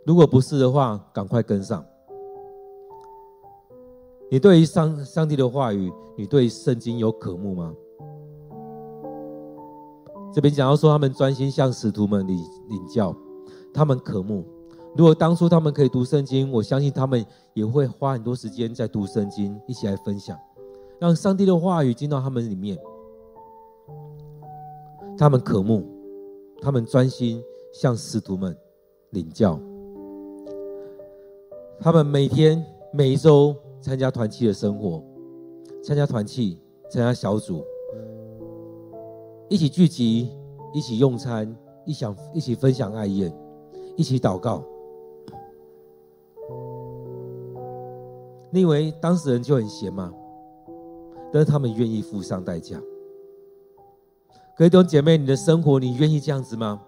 [0.05, 1.83] 如果不是的话，赶快跟上。
[4.29, 7.73] 你对于上上帝的话语，你对圣经有渴慕吗？
[10.31, 12.37] 这边讲到说，他们专心向使徒们领
[12.69, 13.15] 领教，
[13.73, 14.45] 他们渴慕。
[14.95, 20.37] 如果当初他们可以读圣经，我相信他们也会花很多时间在读圣经，一起来分享，
[20.99, 22.77] 让上帝的话语进到他们里面。
[25.17, 25.83] 他们渴慕，
[26.61, 28.55] 他们专心向使徒们
[29.11, 29.59] 领教，
[31.79, 33.55] 他们每天每一周。
[33.81, 35.01] 参加团契的生活，
[35.81, 36.59] 参加团契，
[36.91, 37.63] 参加小组，
[39.47, 40.31] 一起聚集，
[40.73, 41.55] 一起用餐，
[41.85, 43.33] 一起一起分享爱宴，
[43.95, 44.61] 一起祷告。
[48.51, 50.13] 你以为当事人就很闲吗？
[51.31, 52.77] 但是他们愿意付上代价。
[54.57, 56.81] 各位弟兄姐妹，你的生活你愿意这样子吗？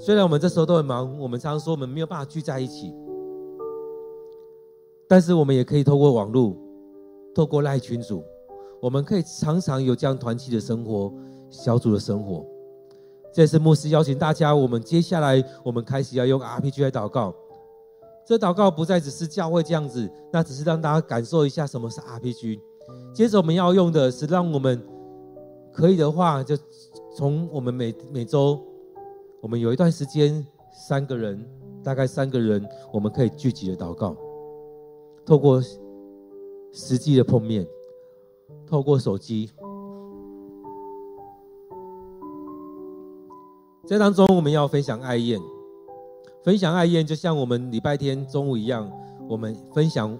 [0.00, 2.94] 虽然我们这时候都很忙，我们常常说我们没有办法聚在一起。
[5.08, 6.56] 但是我们也可以透过网络，
[7.34, 8.22] 透过赖群组，
[8.80, 11.12] 我们可以常常有这样团体的生活、
[11.50, 12.46] 小组的生活。
[13.32, 17.34] 这次牧师邀请大家，我们接下来我们开始要用 RPG 来祷告。
[18.24, 22.60] 这祷告不再只是教会这样子，那只是让大家感受一下什么是 RPG。
[23.12, 24.80] 接着我们要用的是，让我们
[25.72, 26.56] 可以的话，就
[27.16, 28.60] 从我们每每周，
[29.40, 31.44] 我们有一段时间，三个人，
[31.82, 34.16] 大概三个人，我们可以聚集的祷告。
[35.24, 35.62] 透过
[36.72, 37.66] 实际的碰面，
[38.66, 39.50] 透过手机，
[43.86, 45.40] 在当中我们要分享爱宴，
[46.42, 48.90] 分享爱宴就像我们礼拜天中午一样，
[49.28, 50.18] 我们分享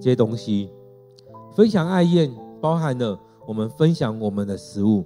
[0.00, 0.70] 这些东西。
[1.56, 5.04] 分享爱宴包含了我们分享我们的食物，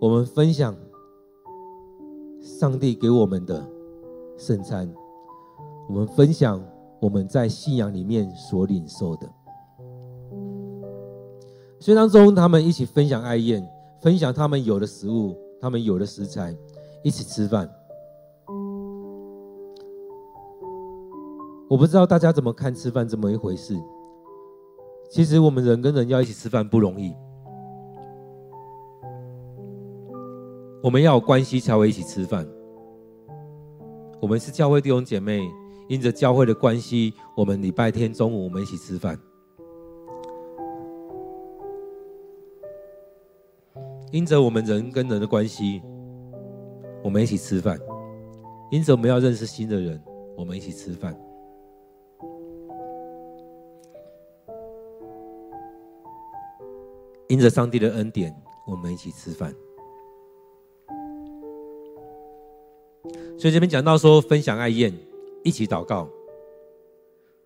[0.00, 0.74] 我们分享
[2.40, 3.66] 上帝给我们的
[4.36, 4.92] 圣餐，
[5.88, 6.62] 我们分享。
[7.00, 9.26] 我们在信仰里面所领受的，
[11.78, 13.66] 所以当中他们一起分享爱宴，
[14.02, 16.54] 分享他们有的食物，他们有的食材，
[17.02, 17.66] 一起吃饭。
[21.70, 23.74] 我不知道大家怎么看吃饭这么一回事。
[25.10, 27.14] 其实我们人跟人要一起吃饭不容易，
[30.82, 32.46] 我们要有关系才会一起吃饭。
[34.20, 35.42] 我们是教会弟兄姐妹。
[35.90, 39.18] 因着教会的关系，我们礼拜天中午我们一起吃饭。
[44.12, 45.82] 因着我们人跟人的关系，
[47.02, 47.76] 我们一起吃饭。
[48.70, 50.00] 因着我们要认识新的人，
[50.36, 51.12] 我们一起吃饭。
[57.26, 58.32] 因着上帝的恩典，
[58.64, 59.52] 我们一起吃饭。
[63.40, 64.92] 所以这边讲到说，分享爱宴。
[65.42, 66.06] 一起祷告，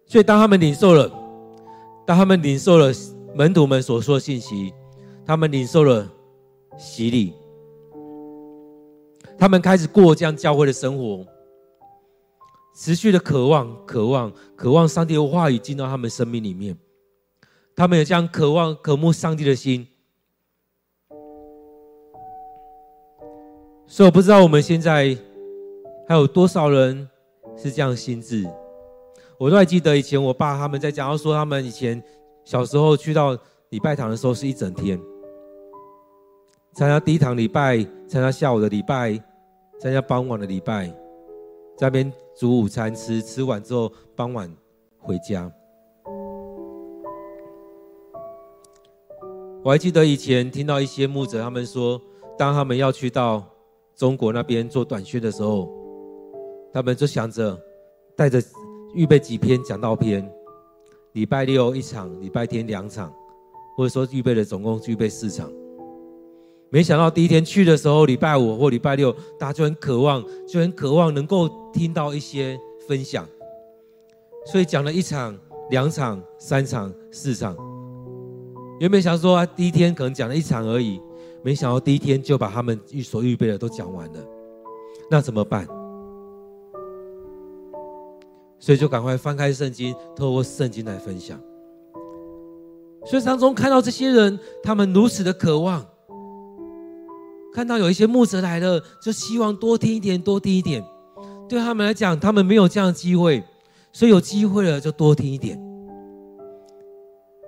[0.04, 1.08] 所以当他们领受了，
[2.04, 2.92] 当他们领受了
[3.36, 4.74] 门徒们所说的信息，
[5.24, 6.10] 他们领受了
[6.76, 7.32] 洗礼，
[9.38, 11.24] 他们开始过这样教会的生活，
[12.74, 16.76] 持续的渴望、渴望、渴望上帝的话语进到他们生命里面，
[17.76, 19.86] 他们有这样渴望、渴慕上帝的心。
[23.86, 25.16] 所以我不知道我们现在
[26.06, 27.08] 还有多少人。
[27.56, 28.44] 是这样心智，
[29.38, 32.02] 我都还记得以前我爸他们在讲到说，他们以前
[32.42, 33.38] 小时候去到
[33.68, 35.00] 礼拜堂的时候是一整天，
[36.72, 37.76] 参加第一堂礼拜，
[38.08, 39.12] 参加下午的礼拜，
[39.78, 40.88] 参加傍晚的礼拜，
[41.76, 44.52] 在那边煮午餐吃，吃完之后傍晚
[44.98, 45.48] 回家。
[49.62, 52.02] 我还记得以前听到一些牧者他们说，
[52.36, 53.44] 当他们要去到
[53.94, 55.83] 中国那边做短宣的时候。
[56.74, 57.56] 他们就想着
[58.16, 58.42] 带着
[58.94, 60.28] 预备几篇讲道篇，
[61.12, 63.14] 礼拜六一场，礼拜天两场，
[63.76, 65.48] 或者说预备了总共预备四场。
[66.70, 72.58] 没想到第一天去的时候，礼拜五或礼拜六，大家就很渴望，就很渴望能够听到一些
[72.88, 73.24] 分享，
[74.44, 75.38] 所以讲了一场、
[75.70, 77.56] 两场、三场、四场。
[78.80, 81.00] 原本想说第一天可能讲了一场而已，
[81.44, 84.18] 没想到第一天就把他们预所预备的都讲完了，
[85.08, 85.64] 那怎么办？
[88.64, 91.38] 所以就赶快翻开圣经，透过圣经来分享。
[93.04, 95.84] 所以当中看到这些人，他们如此的渴望，
[97.52, 100.82] 看到有一些牧者来了，就希望多听一点，多听一点。
[101.46, 103.44] 对他们来讲，他们没有这样的机会，
[103.92, 105.62] 所以有机会了就多听一点。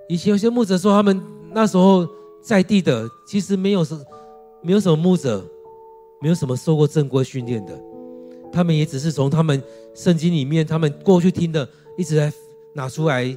[0.07, 1.19] 以前有些牧者说，他们
[1.51, 2.07] 那时候
[2.43, 3.99] 在地的，其实没有什，
[4.61, 5.43] 没有什么牧者，
[6.21, 7.73] 没有什么受过正规训练的，
[8.51, 9.59] 他们也只是从他们
[9.97, 11.67] 圣经里面，他们过去听的，
[11.97, 12.31] 一直在
[12.75, 13.35] 拿出来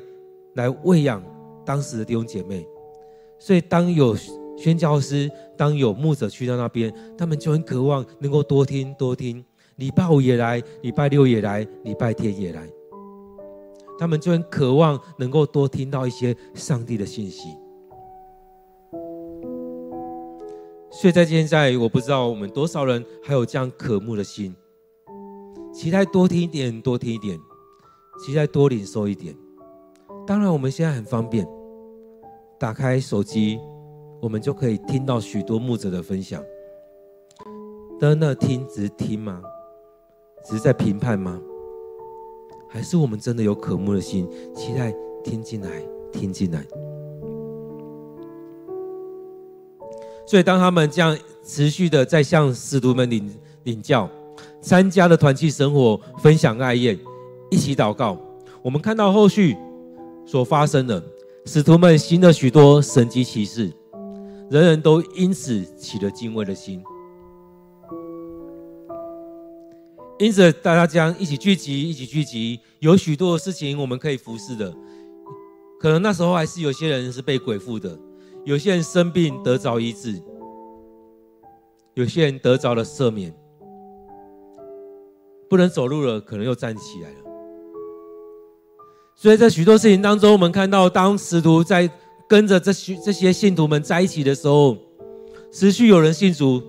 [0.56, 1.24] 来喂养
[1.64, 2.66] 当时的弟兄姐妹。
[3.38, 4.14] 所以，当有
[4.58, 9.42] 宣教师，当有牧者去到那边，他们就很渴望能够多听多听，
[9.76, 12.68] 礼拜五也来，礼拜六也来，礼拜天也来。
[13.98, 17.56] 他们就很渴望能够多听到一些上帝的信息，
[20.90, 24.54] 所以在现在，我不知道我们多少人还有这样渴慕的心，
[25.72, 27.38] 期待多听一点，多听一点，
[28.24, 29.34] 期待多领受一点。
[30.26, 31.46] 当然，我们现在很方便，
[32.58, 33.58] 打开手机，
[34.20, 36.42] 我们就可以听到许多牧者的分享。
[37.98, 39.42] 但那听只是听吗？
[40.44, 41.40] 只是在评判吗？
[42.68, 46.64] 还是我们真的有渴慕的心，期待听进来，听进来。
[50.26, 54.08] 所以，当他们这样持续的在向使徒们领领教，
[54.61, 56.99] 参加了团契生活，分享爱宴，
[57.51, 58.18] 一起祷告，
[58.62, 59.57] 我们看到后续
[60.26, 61.03] 所发生的，
[61.47, 63.72] 使徒们行了许多神迹奇事，
[64.51, 66.82] 人人都因此起了敬畏的心。
[70.18, 74.70] 因此，大家将一起聚集，一起聚集，有许多事情我们可以服侍的。
[75.80, 77.99] 可能那时候还是有些人是被鬼附的，
[78.45, 80.22] 有些人生病得着医治，
[81.95, 83.34] 有些人得着了赦免，
[85.51, 87.16] 不能走路了，可能又站起来了。
[89.16, 91.90] 所以在许多事情当中，我们看到，当使徒在
[92.28, 94.76] 跟着这些这些信徒们在一起的时候，
[95.51, 96.62] 持续有人信主，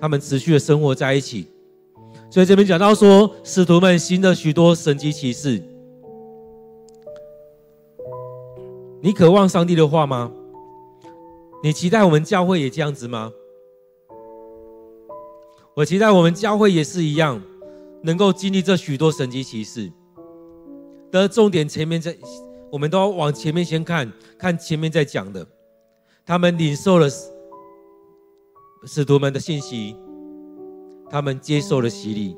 [0.00, 1.48] 他们持续的生活在一起。
[2.30, 5.60] 所以这边讲到说，使徒们行了许多神迹奇事。
[9.02, 10.30] 你渴望上帝的话吗？
[11.64, 13.32] 你期待我们教会也这样子吗？
[15.74, 17.42] 我期待我们教会也是一样，
[18.02, 19.90] 能够经历这许多神迹奇事。
[21.10, 22.16] 的重点前面在，
[22.70, 25.46] 我们都要往前面先看，看前面在讲的，
[26.24, 27.08] 他们领受了
[28.84, 29.96] 使徒们的信息。
[31.12, 32.36] 他们接受了洗礼，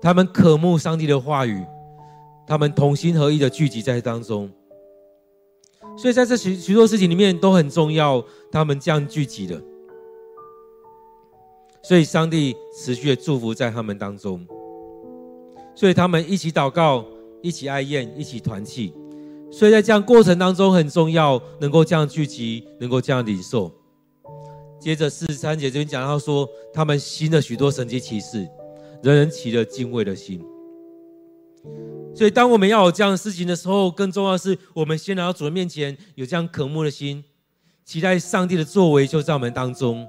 [0.00, 1.62] 他们渴慕上帝的话语，
[2.46, 4.50] 他们同心合意的聚集在当中。
[5.98, 9.62] 所以在这许许多事情里面都很重要，他们这样聚集的。
[11.82, 14.46] 所以上帝持续的祝福在他们当中。
[15.74, 17.04] 所以他们一起祷告，
[17.42, 18.92] 一起爱宴，一起团契。
[19.50, 23.70] 所以在这样过程当中很重要，能够这样聚集，能够这样领受。
[24.80, 28.48] 接着四十三节这边讲到说，他们行了许多神迹奇事，
[29.02, 30.42] 人人起了敬畏的心。
[32.14, 37.24] 所以，当我们要有这样的事情的时候，更重要是，我们先来到主人面前，有这样渴慕的心，
[37.84, 40.06] 期待上帝的作为就在我们当中。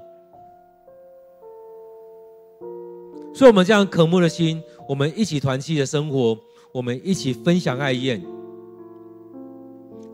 [3.34, 6.38] 所以，我们这样渴慕的心，我们一起团契的生活，
[6.72, 8.22] 我们一起分享爱宴，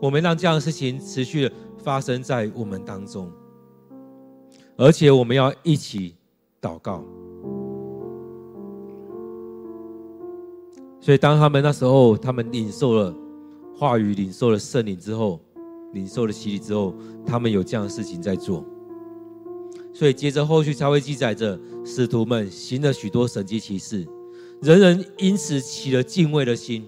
[0.01, 3.31] 我们让这样的事情持续的发生在我们当中。
[4.77, 6.15] 而且我们要一起
[6.61, 7.03] 祷告，
[10.99, 13.13] 所以当他们那时候，他们领受了
[13.75, 15.39] 话语，领受了圣灵之后，
[15.93, 16.95] 领受了洗礼之后，
[17.25, 18.65] 他们有这样的事情在做。
[19.93, 24.07] 所以接着后续才会记载着，使徒们行了许多神迹奇事，
[24.61, 26.87] 人人因此起了敬畏的心。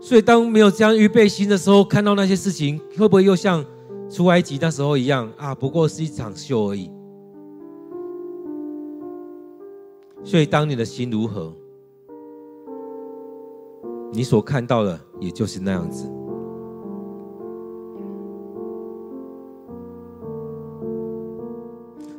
[0.00, 3.64] 所以当没有这样预备心的时候，看到那些事情，会不会又像？
[4.08, 6.88] 出埃及那时候一样啊，不过是一场秀而已。
[10.22, 11.52] 所以，当你的心如何，
[14.12, 16.08] 你所看到的也就是那样子。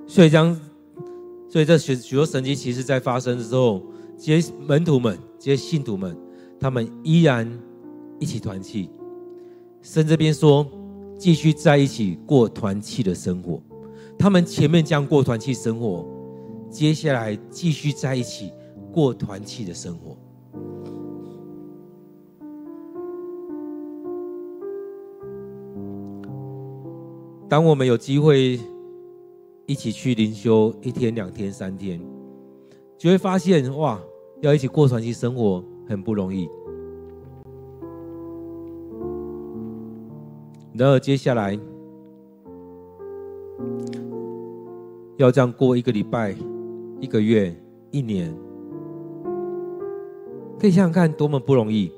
[0.06, 0.54] 所以，将
[1.50, 3.82] 所以这许许多神迹奇事在发生的时候，
[4.18, 6.18] 这些门徒们、这些信徒们，
[6.60, 7.48] 他们依然
[8.20, 8.90] 一起团契。
[9.82, 10.66] 神这边说。
[11.20, 13.60] 继续在一起过团契的生活，
[14.20, 16.06] 他们前面这样过团契生活，
[16.70, 18.54] 接下来继续在一起
[18.94, 20.16] 过团契的生活。
[27.50, 28.60] 当我们有机会
[29.68, 32.02] 一起去灵修一天、两天、三天，
[32.98, 34.02] 就会发现哇，
[34.40, 36.50] 要一起过团契生活很不容易。
[40.74, 41.60] 然后接下来
[45.18, 46.34] 要这样过一个礼拜、
[47.02, 47.54] 一个月、
[47.92, 48.34] 一年，
[50.58, 51.92] 可以想想看多么不容易。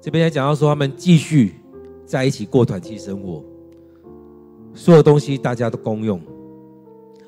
[0.00, 1.54] 这边也讲到说，他们继续
[2.06, 3.42] 在一起过团契生活，
[4.78, 6.20] 所有东西大家都公用，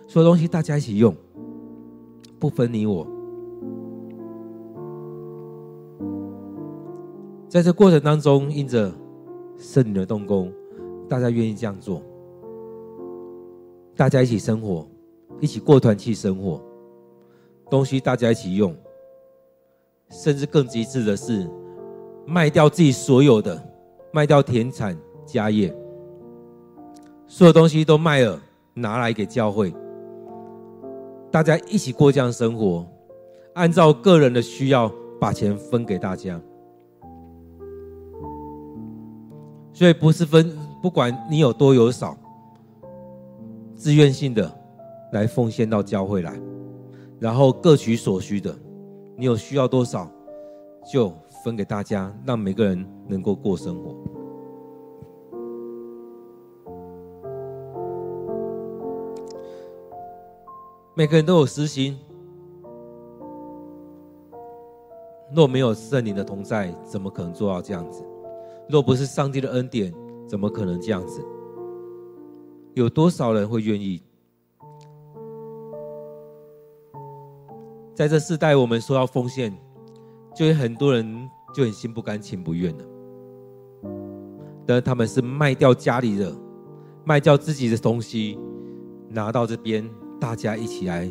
[0.07, 1.13] 所有东西大家一起用，
[2.39, 3.05] 不分你我。
[7.49, 8.93] 在这过程当中，因着
[9.59, 10.53] 圣灵的动工，
[11.09, 12.01] 大家愿意这样做，
[13.97, 14.89] 大家一起生活，
[15.41, 16.63] 一起过团契生活，
[17.69, 18.73] 东西大家一起用，
[20.09, 21.51] 甚至更极致的是，
[22.25, 23.61] 卖掉自己所有的。
[24.13, 25.73] 卖掉田产家业，
[27.33, 28.41] 所有东西都卖了，
[28.75, 29.73] 拿来给教会，
[31.31, 32.85] 大家一起过这样生活，
[33.55, 36.41] 按照个人的需要把钱分给大家。
[39.73, 42.19] 所以不是分，不管你有多有少，
[43.77, 44.53] 自愿性的
[45.13, 46.37] 来奉献到教会来，
[47.21, 48.53] 然后各取所需的，
[49.17, 50.11] 你有需要多少
[50.93, 51.13] 就。
[51.43, 54.20] 分给大家，让每个人能够过生活。
[60.95, 61.97] 每个人都有私心，
[65.35, 68.05] 若没有圣灵的同在，怎么可能做到这样子？
[68.69, 69.95] 若不是上帝的恩典，
[70.27, 71.25] 怎么可能这样子？
[72.75, 74.03] 有多少人会愿意？
[77.95, 79.57] 在这世代，我们说要奉献。
[80.33, 82.85] 就有很多人就很心不甘情不愿的，
[84.65, 86.33] 但他们是卖掉家里的，
[87.05, 88.39] 卖掉自己的东西，
[89.09, 89.85] 拿到这边，
[90.21, 91.09] 大家一起来。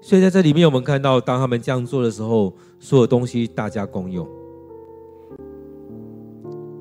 [0.00, 4.28] 所以在这里面，我们看到，当他们这样做的时候，所有东西大家共用，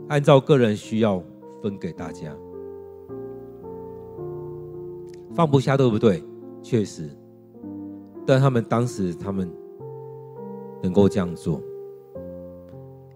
[0.09, 1.23] 按照个人需要
[1.61, 2.35] 分给大家，
[5.33, 6.21] 放不下，对不对？
[6.61, 7.09] 确实，
[8.25, 9.49] 但他们当时他们
[10.81, 11.61] 能够这样做，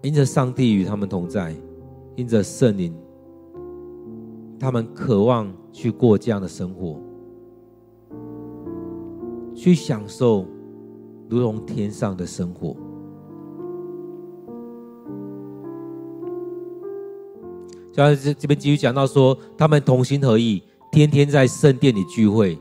[0.00, 1.54] 因着上帝与他们同在，
[2.16, 2.94] 因着圣灵，
[4.58, 7.00] 他们渴望去过这样的生活，
[9.54, 10.46] 去享受
[11.28, 12.76] 如同天上的生活。
[17.92, 22.58] 像这这边继续讲到说，他们同心合意，天天在圣殿里聚会。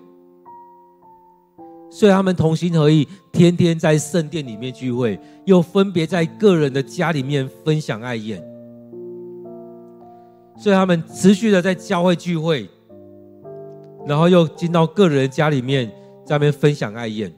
[1.89, 8.43] 所以他们同心合意，天天在圣殿里面聚会，又分别在个人的家里面分享爱宴。
[10.58, 12.68] 所以他们持续的在教会聚会，
[14.05, 15.88] 然后又进到个人家里面，
[16.26, 17.32] 在那边分享爱宴，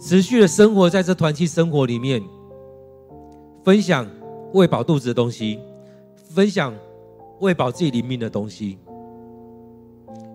[0.00, 2.22] 持续的生活在这团契生活里面，
[3.64, 4.06] 分享
[4.52, 5.58] 喂饱肚子的东西，
[6.16, 6.74] 分享
[7.38, 8.78] 喂饱自己灵命的东西，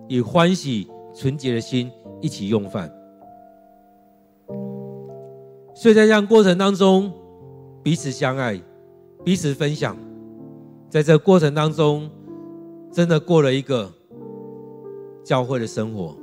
[0.08, 1.90] 以欢喜纯洁的心。
[2.22, 2.90] 一起用饭，
[5.74, 7.12] 所以在这样过程当中，
[7.82, 8.58] 彼此相爱，
[9.22, 9.94] 彼此分享，
[10.88, 12.10] 在这过程当中，
[12.92, 13.92] 真的过了一个
[15.24, 16.16] 教会的生活。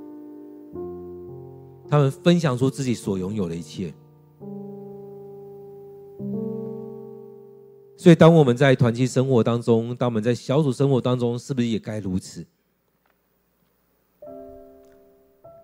[1.89, 3.93] 他们分享出自己所拥有的一切。
[7.95, 12.43] 所以，当我们在团契生活当中，当我们在小组生活当中，是不是也该如此？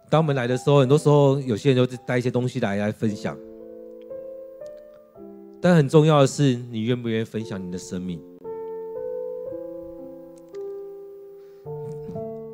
[0.09, 3.37] 当我们来的时候，很多时候有些人就带一些东西来来分享，
[5.59, 8.21] 但很重要的是，你愿不愿意分享你的生命？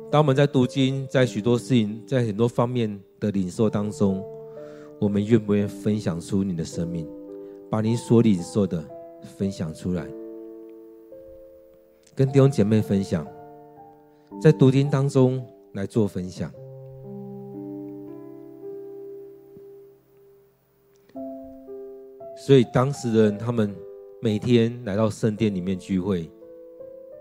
[0.08, 4.24] 当我们在读经，在许多事情，在很多方面的领受当中，
[5.00, 7.06] 我们愿不愿意分享出你的生命，
[7.68, 8.82] 把你所领受的
[9.36, 10.06] 分享出来，
[12.14, 13.26] 跟弟兄姐妹分享，
[14.40, 16.50] 在读经当中来做分享。
[22.36, 23.74] 所以当时的人，他们
[24.22, 26.30] 每天来到圣殿里面聚会，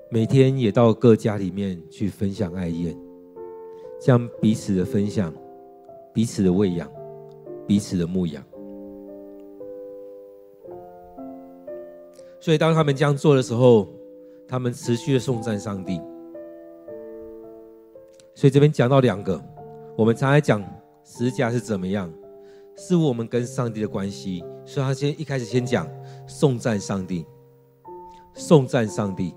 [0.09, 2.95] 每天也到各家里面去分享爱宴，
[3.99, 5.33] 将彼此的分享，
[6.13, 6.89] 彼此的喂养，
[7.67, 8.43] 彼此的牧养。
[12.39, 13.87] 所以当他们这样做的时候，
[14.47, 15.99] 他们持续的颂赞上帝。
[18.35, 19.41] 所以这边讲到两个，
[19.97, 20.63] 我们常来讲
[21.03, 22.11] 十家是怎么样。
[22.77, 25.89] 是我们跟上帝的关系，所以他先一开始先讲
[26.27, 27.25] 颂赞上帝，
[28.33, 29.33] 颂赞上帝，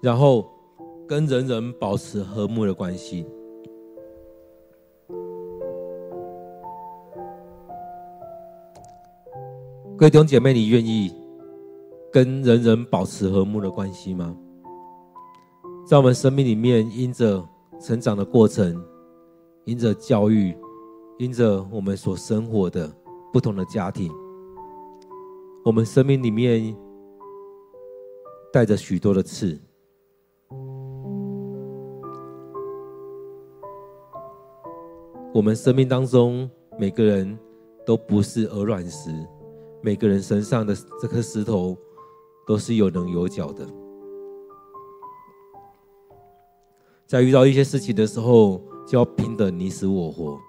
[0.00, 0.48] 然后
[1.06, 3.26] 跟人人保持和睦的关系。
[9.96, 11.12] 各位弟兄姐妹，你愿意
[12.12, 14.36] 跟人人保持和睦的关系吗？
[15.86, 17.42] 在我们生命里面，因着
[17.80, 18.84] 成长的过程，
[19.64, 20.56] 因着教育。
[21.18, 22.94] 因着我们所生活的
[23.32, 24.12] 不同的家庭，
[25.64, 26.76] 我们生命里面
[28.52, 29.58] 带着许多的刺。
[35.36, 37.38] 我们生命当中每个人
[37.84, 39.10] 都不是鹅卵石，
[39.82, 41.76] 每个人身上的这颗石头
[42.46, 43.68] 都是有棱有角的。
[47.06, 50.40] 在遇到一些事情的时候，就要拼得你死我活。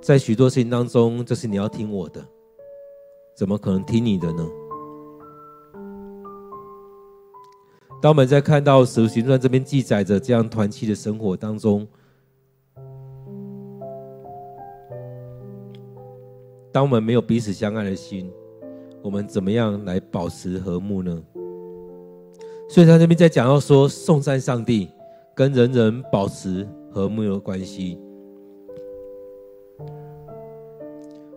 [0.00, 2.26] 在许多事情当中，就是你要听我的，
[3.36, 4.48] 怎么可能听你的呢？
[8.00, 11.86] 当我们在看到《使徒行传》这边记载着这样团契的生活当中，
[16.74, 18.28] 当我们没有彼此相爱的心，
[19.00, 21.22] 我们怎么样来保持和睦呢？
[22.68, 24.88] 所以他这边在讲到说，颂赞上帝，
[25.36, 27.96] 跟人人保持和睦的关系。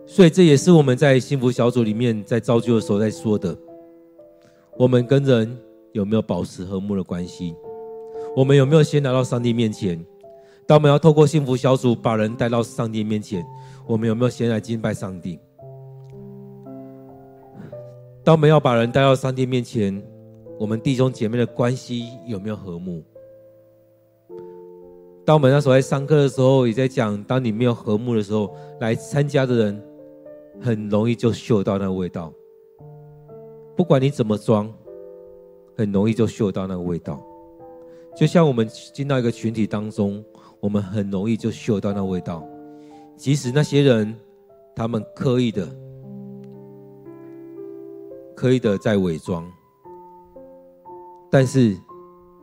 [0.04, 3.56] 所以这也是我们在幸福小组里面在造就的时候在说的，
[4.76, 5.56] 我们跟人
[5.92, 7.54] 有没有保持和睦的关系？
[8.34, 10.04] 我们有没有先来到上帝面前？
[10.66, 13.46] 当我们要透过幸福小组把人带到上帝面前。
[13.88, 15.40] 我们有没有先来敬拜上帝？
[18.22, 20.00] 当我们要把人带到上帝面前，
[20.58, 23.02] 我们弟兄姐妹的关系有没有和睦？
[25.24, 29.82] 当我们那时候在上课的时候，也在讲，当你没有和睦的时候，来参加的人
[30.60, 32.30] 很容易就嗅到那个味道。
[33.74, 34.70] 不管你怎么装，
[35.74, 37.18] 很容易就嗅到那个味道。
[38.14, 40.22] 就像我们进到一个群体当中，
[40.60, 42.46] 我们很容易就嗅到那个味道。
[43.18, 44.16] 即使那些人，
[44.76, 45.68] 他们刻意的、
[48.36, 49.44] 刻意的在伪装，
[51.28, 51.76] 但是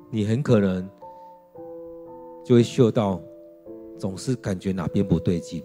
[0.10, 0.86] 你很可能
[2.44, 3.22] 就会嗅到，
[3.98, 5.64] 总是感觉哪边不对劲。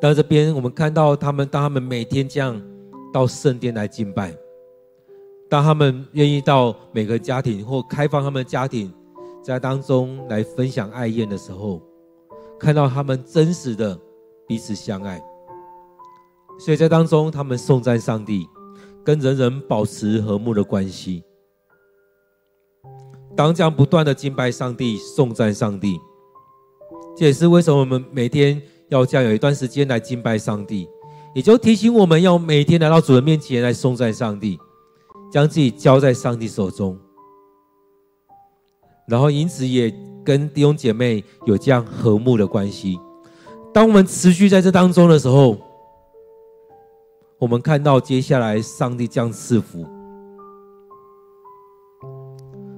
[0.00, 2.60] 到这边，我们看到他们，当他们每天这样
[3.12, 4.36] 到圣殿来敬拜，
[5.48, 8.92] 当他们愿意到每个家庭或开放他们家庭，
[9.40, 11.80] 在当中来分享爱宴的时候。
[12.60, 13.98] 看到他们真实的
[14.46, 15.18] 彼此相爱，
[16.58, 18.46] 所以在当中，他们颂赞上帝，
[19.02, 21.24] 跟人人保持和睦的关系。
[23.34, 25.98] 当这样不断的敬拜上帝、颂赞上帝，
[27.16, 30.86] 这也是为什么我们每天要这样有一段时间来敬拜上帝，
[31.34, 34.58] 也就提醒我们要每天来到主的面前来颂赞上帝，
[35.32, 36.98] 将自己交在上帝手中，
[39.10, 39.92] 然后因此也。
[40.22, 43.00] 跟弟兄姐妹有这样和睦的关系。
[43.72, 45.56] 当我们持续在这当中的时候，
[47.38, 49.84] 我们看到接下来上帝将赐福，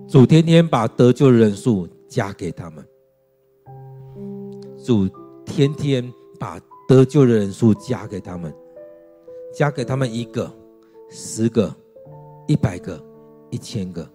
[0.08, 2.86] 主天天把得救的人数加给他们，
[4.82, 5.08] 主
[5.44, 8.54] 天天把得救的人数加给他们，
[9.52, 10.50] 加给他们一个、
[11.10, 11.74] 十个、
[12.46, 13.04] 一百个、
[13.50, 14.08] 一千个。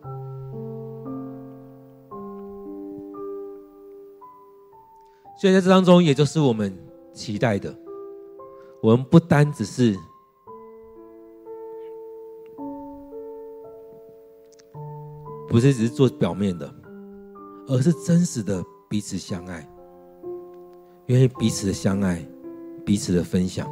[5.39, 6.75] 所以在这当中，也就是我们
[7.13, 7.73] 期待的，
[8.81, 9.95] 我们不单只是
[15.47, 16.73] 不是只是做表面的，
[17.67, 19.69] 而是真实的彼此相爱，
[21.05, 22.27] 愿意彼此的相爱，
[22.83, 23.67] 彼此的分享。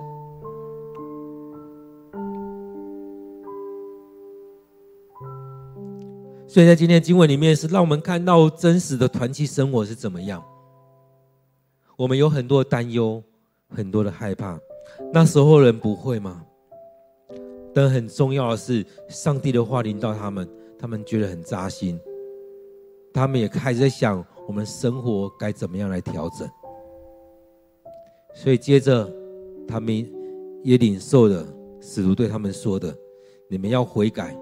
[6.47, 10.41] 所以在今天的经文里面，是让我们看到真实的团契生活是怎么样。
[11.97, 13.23] 我们有很多的担忧，
[13.69, 14.59] 很多的害怕。
[15.13, 16.43] 那时候人不会吗？
[17.73, 21.99] 但很重要的是，上帝的话临到他们，他们觉得很扎心。
[23.13, 26.49] 他们也开始在想，我们生活该怎么样来调整。
[28.33, 29.09] 所以接着，
[29.65, 29.95] 他们
[30.63, 31.47] 也领受了
[31.79, 32.93] 使徒对他们说的
[33.49, 34.37] ：“你们要悔改，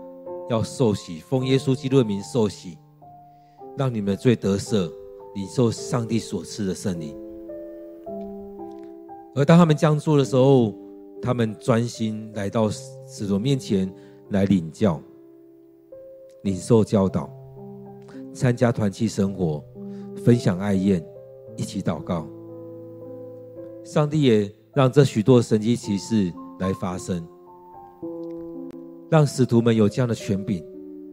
[0.49, 2.77] 要受洗，奉耶稣基督的名受洗，
[3.77, 4.91] 让你们罪得赦，
[5.35, 7.15] 领受上帝所赐的圣灵。”
[9.35, 10.75] 而当他们这样做的时候，
[11.19, 13.91] 他们专心来到使徒面前
[14.29, 15.01] 来领教、
[16.43, 17.27] 领受教导、
[18.31, 19.63] 参加团契生活、
[20.23, 21.03] 分享爱宴、
[21.57, 22.27] 一起祷告。
[23.83, 27.27] 上帝也让这许多神迹奇事来发生，
[29.09, 30.63] 让使徒们有这样的权柄，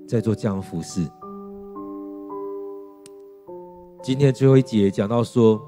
[0.06, 1.08] 在做这样的服事。
[4.02, 5.58] 今天最后一节讲到说。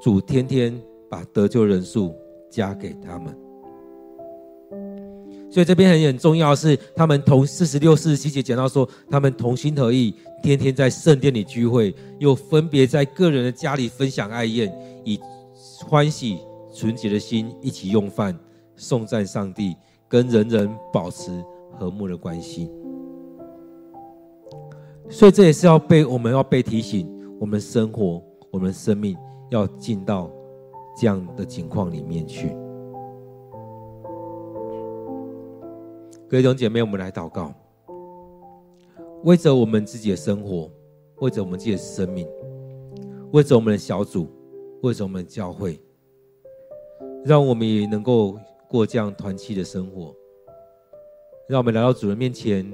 [0.00, 2.14] 主天天把得救人数
[2.50, 3.36] 加给他们，
[5.50, 14.72] 所以这边很很重要是，他们同四十六、四十七节讲到说，他们同心合意，天天在圣殿里聚会，又分别在个人的家里分享爱宴，
[15.04, 15.20] 以
[15.84, 16.38] 欢喜
[16.72, 18.38] 纯洁的心一起用饭，
[18.76, 19.74] 颂赞上帝，
[20.08, 21.30] 跟人人保持
[21.78, 22.70] 和睦的关系。
[25.08, 27.06] 所以这也是要被我们要被提醒，
[27.38, 29.16] 我们生活、我们生命
[29.50, 30.30] 要进到
[30.96, 32.56] 这样的情况里面去。
[36.28, 37.52] 各位弟兄姐妹，我们来祷告，
[39.24, 40.70] 为着我们自己的生活，
[41.16, 42.26] 为着我们自己的生命，
[43.32, 44.28] 为着我们的小组，
[44.82, 45.80] 为着我们的教会，
[47.24, 48.38] 让我们也能够
[48.68, 50.14] 过这样团契的生活。
[51.48, 52.64] 让我们来到主人面前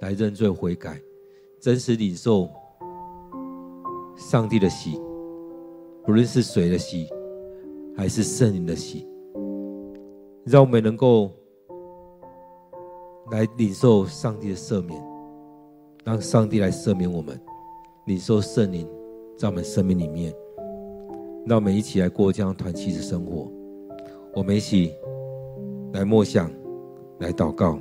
[0.00, 0.98] 来认罪悔改，
[1.60, 2.48] 真实领受
[4.16, 4.98] 上帝的喜，
[6.08, 7.06] 不论是水的喜，
[7.94, 9.06] 还是圣灵的喜，
[10.46, 11.30] 让我们能够。
[13.30, 14.98] 来领受上帝的赦免，
[16.02, 17.38] 让上帝来赦免我们，
[18.06, 18.88] 领受圣灵
[19.36, 20.32] 在我们生命里面，
[21.44, 23.52] 让我们一起来过这样团契的生活。
[24.32, 24.94] 我们一起
[25.92, 26.50] 来默想，
[27.18, 27.78] 来祷告。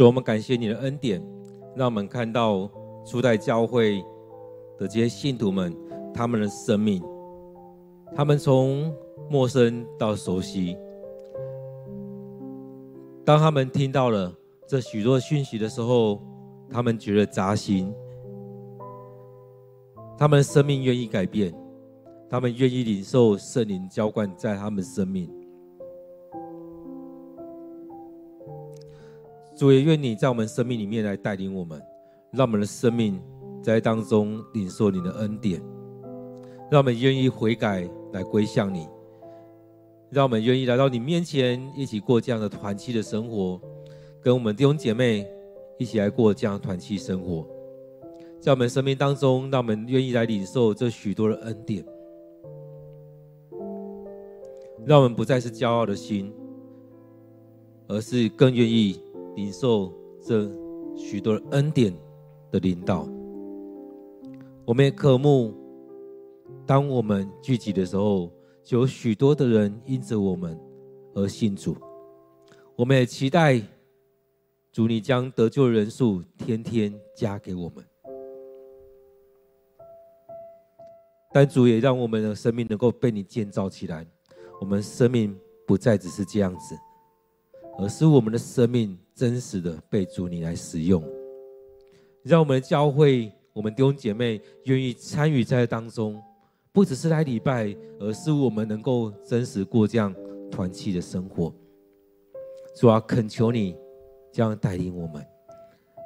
[0.00, 1.22] 主，我们感谢你的恩典，
[1.76, 2.70] 让我们看到
[3.04, 4.02] 初代教会
[4.78, 5.76] 的这些信徒们，
[6.14, 7.02] 他们的生命，
[8.16, 8.90] 他们从
[9.28, 10.74] 陌生到熟悉。
[13.26, 14.34] 当他们听到了
[14.66, 16.18] 这许多讯息的时候，
[16.70, 17.92] 他们觉得扎心，
[20.16, 21.52] 他们的生命愿意改变，
[22.30, 25.30] 他们愿意领受圣灵浇灌在他们生命。
[29.60, 31.78] 主也愿你在我们生命里面来带领我们，
[32.32, 33.20] 让我们的生命
[33.62, 35.60] 在当中领受你的恩典，
[36.70, 38.88] 让我们愿意悔改来归向你，
[40.08, 43.60] 让我们愿意来到你面前一起过这样的团契的生活，
[44.22, 45.28] 跟我们弟兄姐妹
[45.78, 47.46] 一起来过这样的团契生活，
[48.40, 51.84] 在我们生命当中，让我们愿意来领受这许多的恩典，
[54.86, 56.32] 让我们不再是骄傲的心，
[57.88, 58.98] 而是更愿意。
[59.40, 60.46] 领受这
[60.94, 61.96] 许多恩典
[62.50, 63.08] 的领导，
[64.66, 65.54] 我们也渴慕，
[66.66, 68.30] 当我们聚集的时候，
[68.62, 70.60] 就有许多的人因着我们
[71.14, 71.74] 而信主。
[72.76, 73.58] 我们也期待
[74.72, 77.82] 主，你将得救人数天天加给我们。
[81.32, 84.06] 但主也让我们的生命能够被你建造起来，
[84.60, 85.34] 我们生命
[85.66, 86.76] 不再只是这样子，
[87.80, 88.96] 而是我们的生命。
[89.12, 91.04] 真实的被主你来使用，
[92.22, 96.18] 让我们的教会，我们弟兄姐妹愿意参与在当中，
[96.72, 100.14] 不只是来礼拜，而是我们能够真实过这样
[100.50, 101.52] 团契的生活。
[102.74, 103.76] 主啊，恳求你
[104.32, 105.22] 这样带领我们，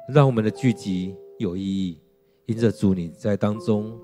[0.09, 2.01] 让我们的聚集有意义，
[2.47, 3.97] 因着主你在当中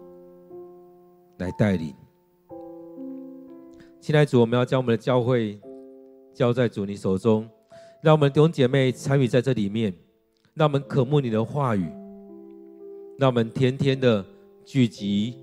[1.39, 1.93] 来带领。
[3.99, 5.59] 亲爱主，我们要将我们的教会
[6.33, 7.45] 交在主你手中。
[8.01, 9.93] 让我们弟兄姐妹参与在这里面，
[10.55, 11.87] 让我们渴慕你的话语，
[13.19, 14.25] 让我们天天的
[14.65, 15.35] 聚集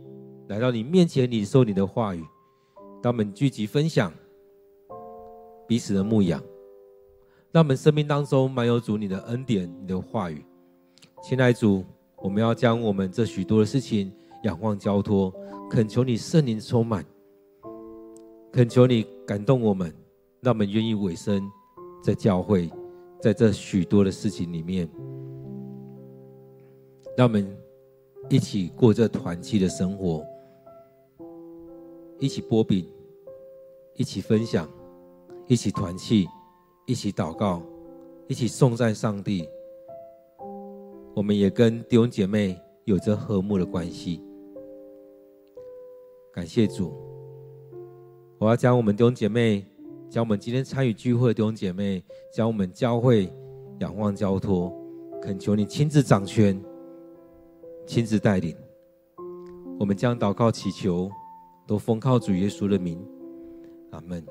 [0.49, 2.25] 来到你面前，领受你的话语。
[3.01, 4.13] 让我们聚集分享
[5.69, 6.43] 彼此的牧养，
[7.53, 10.45] 让我们生命当中满有主你的恩典、你的话语。
[11.23, 11.85] 亲爱主，
[12.17, 15.33] 我们要将我们这许多的事情仰望交托，
[15.71, 17.05] 恳求你圣灵充满，
[18.51, 19.95] 恳求你感动我们，
[20.41, 21.41] 让我们愿意委身。
[22.03, 22.71] 在教会，
[23.21, 24.89] 在这许多的事情里面，
[27.17, 27.47] 让我们
[28.29, 30.25] 一起过这团契的生活，
[32.19, 32.87] 一起擘饼，
[33.95, 34.69] 一起分享，
[35.47, 36.27] 一起团契，
[36.87, 37.63] 一起祷告，
[38.27, 39.49] 一起颂赞上帝。
[41.15, 44.23] 我们也跟弟兄姐妹有着和睦的关系。
[46.33, 46.93] 感谢主，
[48.39, 49.67] 我要将我们弟兄姐妹，
[50.11, 52.03] 将我们今天参与聚会的弟兄姐妹，
[52.33, 53.31] 将我们教会
[53.81, 54.73] 仰望交托，
[55.21, 56.59] 恳求你亲自掌权，
[57.87, 58.57] 亲自带领。
[59.79, 61.11] 我们将祷告祈求，
[61.67, 62.99] 都奉靠主耶稣的名，
[63.91, 64.25] 阿门。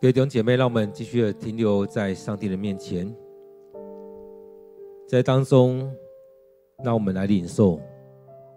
[0.00, 3.14] 各位弟兄姐妹，让我们继续的停留在上帝的面前，
[5.06, 5.88] 在当中，
[6.82, 7.80] 让我们来领受。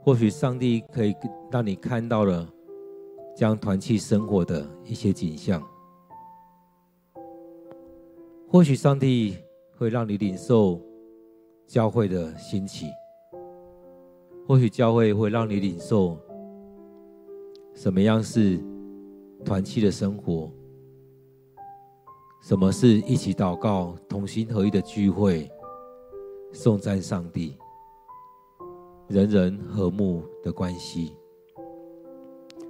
[0.02, 1.16] 或许上帝可以
[1.52, 2.48] 让你看到了
[3.36, 5.62] 将团契生活的一些景象，
[8.48, 9.38] 或许上帝
[9.78, 10.82] 会让你领受
[11.68, 12.88] 教会的兴起，
[14.48, 16.18] 或许教会会让你领受
[17.76, 18.60] 什么样是
[19.46, 20.52] 团契的生活。
[22.42, 25.52] 什么是一起祷告、同心合一的聚会、
[26.54, 27.58] 颂赞上帝、
[29.10, 31.16] 人人和睦的关系？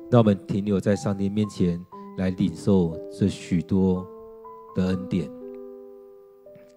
[0.10, 1.78] 让我们停留在上帝面前，
[2.18, 4.08] 来领受这许多
[4.74, 5.30] 的恩典。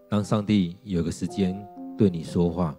[0.09, 1.57] 让上帝有个时间
[1.97, 2.77] 对你说话。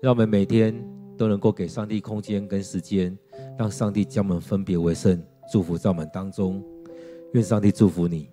[0.00, 0.74] 让我们每天
[1.14, 3.16] 都能够给上帝空间跟时间，
[3.58, 5.22] 让上帝将我们分别为圣，
[5.52, 6.64] 祝福在我们当中。
[7.34, 8.30] 愿上帝祝福你。